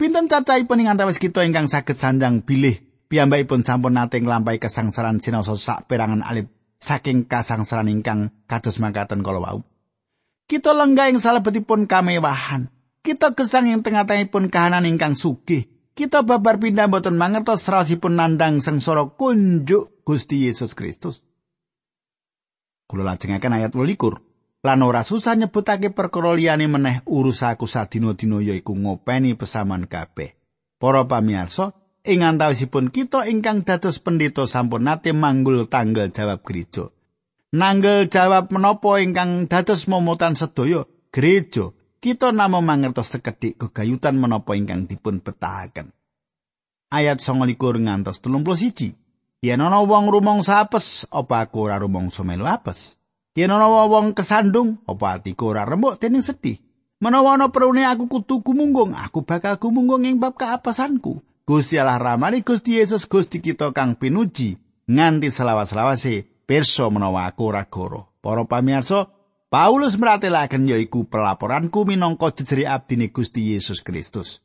pinten 0.00 0.24
cacahipun 0.24 0.80
ing 0.80 0.88
antawis 0.88 1.20
kita 1.20 1.44
ingkang 1.44 1.68
saged 1.68 1.92
sanjang 1.92 2.40
bilih 2.44 2.80
piyambakipun 3.12 3.60
sampun 3.60 3.92
nate 3.92 4.24
nglampahi 4.24 4.56
kesangsaran 4.56 5.20
cinoso 5.20 5.60
sak 5.60 5.84
perangan 5.84 6.24
alit 6.24 6.48
saking 6.78 7.26
kasangsaran 7.26 7.88
ingkang 7.90 8.32
kados 8.46 8.78
mangkaten 8.78 9.24
kala 9.24 9.40
wau. 9.42 9.60
Kita 10.46 10.70
lenggah 10.70 11.10
ing 11.10 11.18
salebetipun 11.18 11.90
kamewahan. 11.90 12.70
Kita 13.02 13.34
gesang 13.34 13.66
ing 13.70 13.82
tengah-tengahipun 13.82 14.50
kahanan 14.50 14.86
ingkang 14.86 15.18
sugih. 15.18 15.66
Kita 15.96 16.22
babar 16.22 16.60
pindah 16.60 16.92
boten 16.92 17.16
mangertos 17.16 17.64
raosipun 17.66 18.20
nandang 18.20 18.60
sengsara 18.60 19.08
kunjuk 19.16 20.04
Gusti 20.04 20.44
Yesus 20.44 20.76
Kristus. 20.76 21.24
Kula 22.86 23.02
lajengaken 23.02 23.56
ayat 23.56 23.72
12 23.74 23.96
lan 24.62 24.82
ora 24.82 25.02
susah 25.06 25.38
nyebutake 25.38 25.94
perkara 25.94 26.34
liyane 26.34 26.66
meneh 26.66 27.02
urusaku 27.06 27.70
sadina-dina 27.70 28.42
yaiku 28.42 28.74
ngopeni 28.74 29.38
pesaman 29.38 29.86
kabeh. 29.86 30.34
Para 30.76 31.06
pamirsa, 31.08 31.72
ing 32.06 32.22
antawisipun 32.22 32.94
kita 32.94 33.26
ingkang 33.26 33.66
dados 33.66 33.98
pendeta 33.98 34.46
sampun 34.46 34.86
nate 34.86 35.10
manggul 35.10 35.66
tanggal 35.66 36.08
jawab 36.14 36.46
gereja. 36.46 36.88
Nanggel 37.52 38.06
jawab 38.06 38.54
menapa 38.54 39.02
ingkang 39.02 39.50
dados 39.50 39.90
momotan 39.90 40.38
sedaya 40.38 40.86
gereja, 41.10 41.74
kita 41.98 42.30
namung 42.30 42.64
mangertos 42.64 43.10
sekedhik 43.10 43.58
kegayutan 43.58 44.14
menapa 44.16 44.54
ingkang 44.54 44.86
dipun 44.86 45.18
betahaken. 45.18 45.90
Ayat 46.94 47.18
29 47.18 47.58
ngantos 47.58 48.22
31. 48.22 48.94
Yen 49.44 49.60
ana 49.60 49.82
wong 49.82 50.08
rumangsa 50.08 50.64
apes, 50.64 51.04
apa 51.12 51.44
aku 51.44 51.68
ora 51.68 51.76
rumangsa 51.76 52.24
melu 52.24 52.46
apes? 52.48 52.96
Yen 53.36 53.52
ana 53.52 53.68
wong 53.68 54.16
kesandung, 54.16 54.80
apa 54.88 55.20
atiku 55.20 55.52
ora 55.52 55.68
remuk 55.68 56.00
dening 56.00 56.24
sedih? 56.24 56.56
Menawa 56.96 57.36
ana 57.36 57.52
perune 57.52 57.84
aku 57.84 58.08
kudu 58.08 58.40
gumunggung, 58.40 58.96
aku 58.96 59.20
bakal 59.20 59.60
gumunggung 59.60 60.08
ing 60.08 60.16
bab 60.16 60.40
kaapesanku. 60.40 61.20
Gusti 61.46 61.78
Allah 61.78 62.02
ramani 62.02 62.42
Gusti 62.42 62.74
Yesus 62.74 63.06
Gusti 63.06 63.38
kita 63.38 63.70
kang 63.70 63.94
pinuji 63.94 64.58
nganti 64.90 65.30
selawas-selawase 65.30 66.42
pirsa 66.42 66.90
menawa 66.90 67.30
aku 67.30 67.54
ora 67.54 67.62
goro. 67.70 68.18
Para 68.18 68.42
pamirsa, 68.50 69.06
Paulus 69.46 69.94
meratelaken 69.94 70.66
yaiku 70.66 71.06
pelaporanku 71.06 71.86
minangka 71.86 72.34
jejeri 72.34 72.66
abdine 72.66 73.14
Gusti 73.14 73.54
Yesus 73.54 73.78
Kristus. 73.78 74.42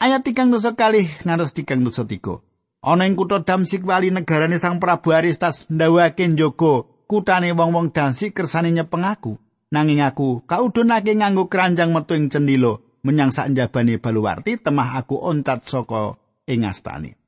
Ayat 0.00 0.24
tigang 0.24 0.48
dosa 0.48 0.72
kali 0.72 1.04
ngantos 1.20 1.52
tigang 1.52 1.84
dosa 1.84 2.08
tiga. 2.08 2.40
Ana 2.80 3.04
ing 3.04 3.12
kutha 3.12 3.44
Damsik 3.44 3.84
wali 3.84 4.08
negarane 4.08 4.56
Sang 4.56 4.80
Prabu 4.80 5.12
Aristas 5.12 5.68
ndawake 5.68 6.24
njogo 6.32 7.04
kutane 7.04 7.52
wong-wong 7.52 7.92
dansi 7.92 8.32
kersane 8.32 8.72
nyepeng 8.72 9.04
aku 9.04 9.36
nanging 9.68 10.00
aku 10.00 10.48
kaudunake 10.48 11.12
nganggo 11.12 11.52
keranjang 11.52 11.92
metu 11.92 12.16
ing 12.16 12.32
cendilo 12.32 12.80
menyang 13.04 13.30
sak 13.30 13.52
njabane 13.52 14.00
baluwarti 14.00 14.58
temah 14.58 14.98
aku 14.98 15.20
oncat 15.20 15.62
saka 15.68 16.16
ing 16.48 16.64
astane. 16.64 17.20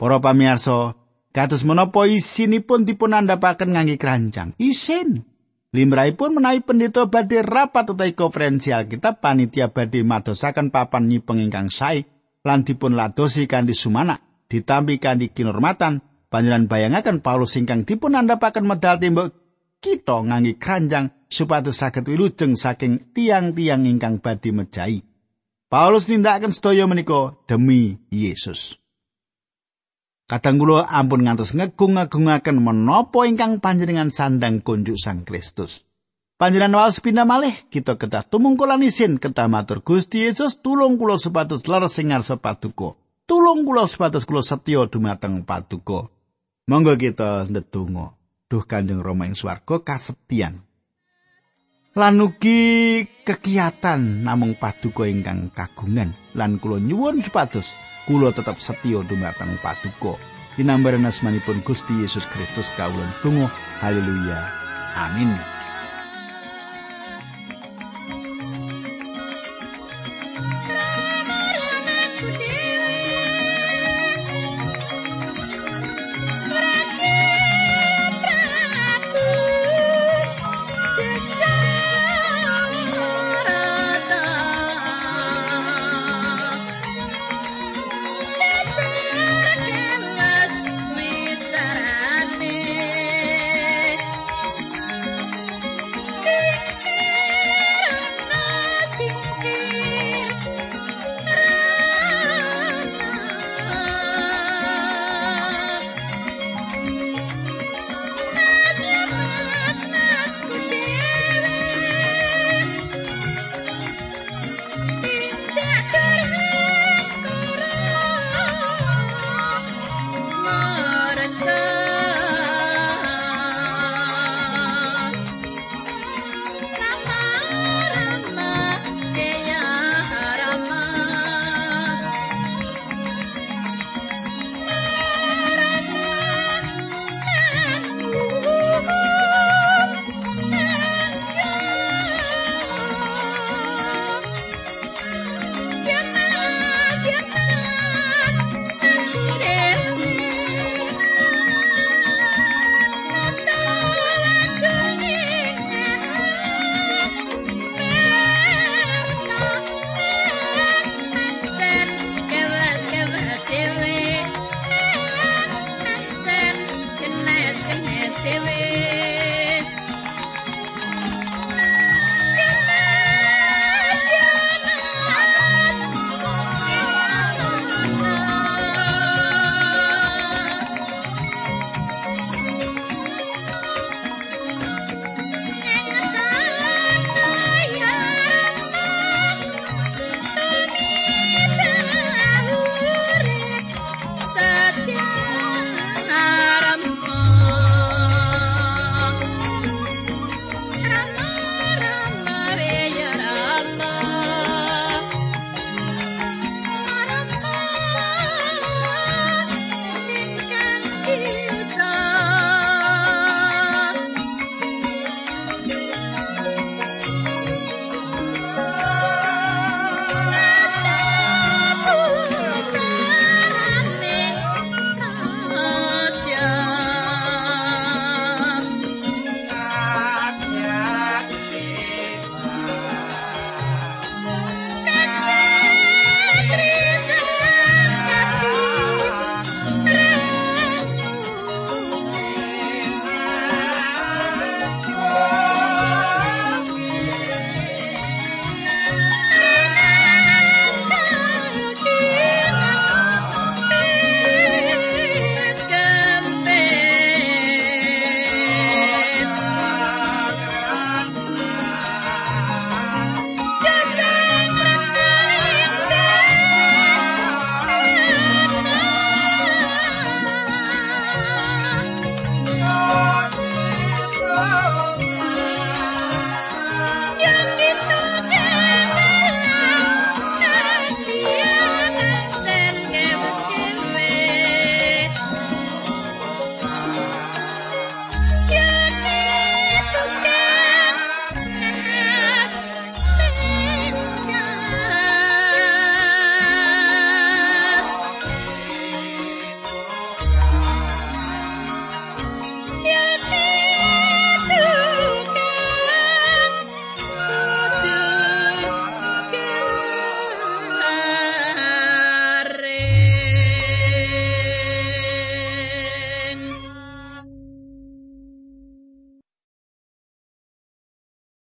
Para 0.00 0.18
pamirsa 0.18 0.96
kados 1.30 1.62
menapa 1.62 2.08
isinipun 2.08 2.88
dipun 2.88 3.14
andhapaken 3.14 3.76
ngangge 3.76 4.00
keranjang? 4.00 4.56
Isin. 4.56 5.22
Limrahipun 5.68 6.40
menawi 6.40 6.64
pendeta 6.64 7.04
badhe 7.12 7.44
rapat 7.44 7.92
utawi 7.92 8.16
konferensi 8.16 8.72
Alkitab 8.72 9.20
panitia 9.20 9.68
badhe 9.68 10.00
madosaken 10.00 10.72
papan 10.72 11.12
nyipeng 11.12 11.44
ingkang 11.44 11.68
sae 11.68 12.08
lan 12.40 12.64
dipun 12.64 12.96
ladosi 12.96 13.44
kanthi 13.44 13.76
sumana 13.76 14.16
ditampi 14.48 14.96
kanthi 14.96 15.28
kinormatan 15.28 16.00
Panjenengan 16.28 16.68
bayangaken 16.68 17.24
Paulus 17.24 17.56
ingkang 17.56 17.88
dipun 17.88 18.12
andhapaken 18.12 18.68
medal 18.68 19.00
tembok 19.00 19.32
kita 19.80 20.28
ngangge 20.28 20.60
keranjang 20.60 21.24
supados 21.24 21.80
saged 21.80 22.04
wilujeng 22.04 22.52
saking 22.52 23.16
tiang-tiang 23.16 23.88
ingkang 23.88 24.20
badhe 24.20 24.52
mejahi. 24.52 25.07
Paulus 25.68 26.08
nindakaken 26.08 26.48
sedaya 26.48 26.88
menika 26.88 27.36
demi 27.44 28.00
Yesus. 28.08 28.80
Kadang 30.24 30.56
kula 30.56 30.88
ampun 30.88 31.28
ngantos 31.28 31.52
ngegung-ngegungaken 31.52 32.56
menapa 32.56 33.28
ingkang 33.28 33.60
panjenengan 33.60 34.08
sandang 34.08 34.64
kunjuk 34.64 34.96
Sang 34.96 35.28
Kristus. 35.28 35.84
Panjenengan 36.40 36.84
waos 36.84 37.04
pindah 37.04 37.28
malih 37.28 37.52
kita 37.68 38.00
kedah 38.00 38.24
tumungkulan 38.24 38.80
isin 38.80 39.20
kedah 39.20 39.44
matur 39.52 39.84
Gusti 39.84 40.24
Yesus 40.24 40.56
tulung 40.64 40.96
kula 40.96 41.20
supados 41.20 41.68
leres 41.68 42.00
sing 42.00 42.16
ngarsa 42.16 42.40
paduka. 42.40 42.96
Tulung 43.28 43.68
kula 43.68 43.84
supados 43.84 44.24
kula 44.24 44.40
setya 44.40 44.88
dumateng 44.88 45.44
paduka. 45.44 46.08
Monggo 46.64 46.96
kita 46.96 47.44
ndedonga. 47.44 48.16
Duh 48.48 48.64
Kanjeng 48.64 49.04
Rama 49.04 49.28
ing 49.28 49.36
swarga 49.36 49.84
kasetyan. 49.84 50.64
Lan 51.98 52.22
ugi 52.22 53.02
kegiatan 53.26 54.22
namung 54.22 54.54
paduka 54.54 55.02
ingkang 55.02 55.50
kagungan 55.50 56.14
lan 56.38 56.62
kula 56.62 56.78
nyuwun 56.78 57.26
supados 57.26 57.74
kula 58.06 58.30
tetep 58.30 58.54
setya 58.62 59.02
dumateng 59.02 59.58
paduka. 59.58 60.14
Dinambaran 60.54 61.10
asmanipun 61.10 61.58
Gusti 61.66 61.98
Yesus 61.98 62.30
Kristus 62.30 62.70
kawula 62.78 63.02
tunggu. 63.18 63.50
Haleluya. 63.82 64.46
Amin. 64.94 65.57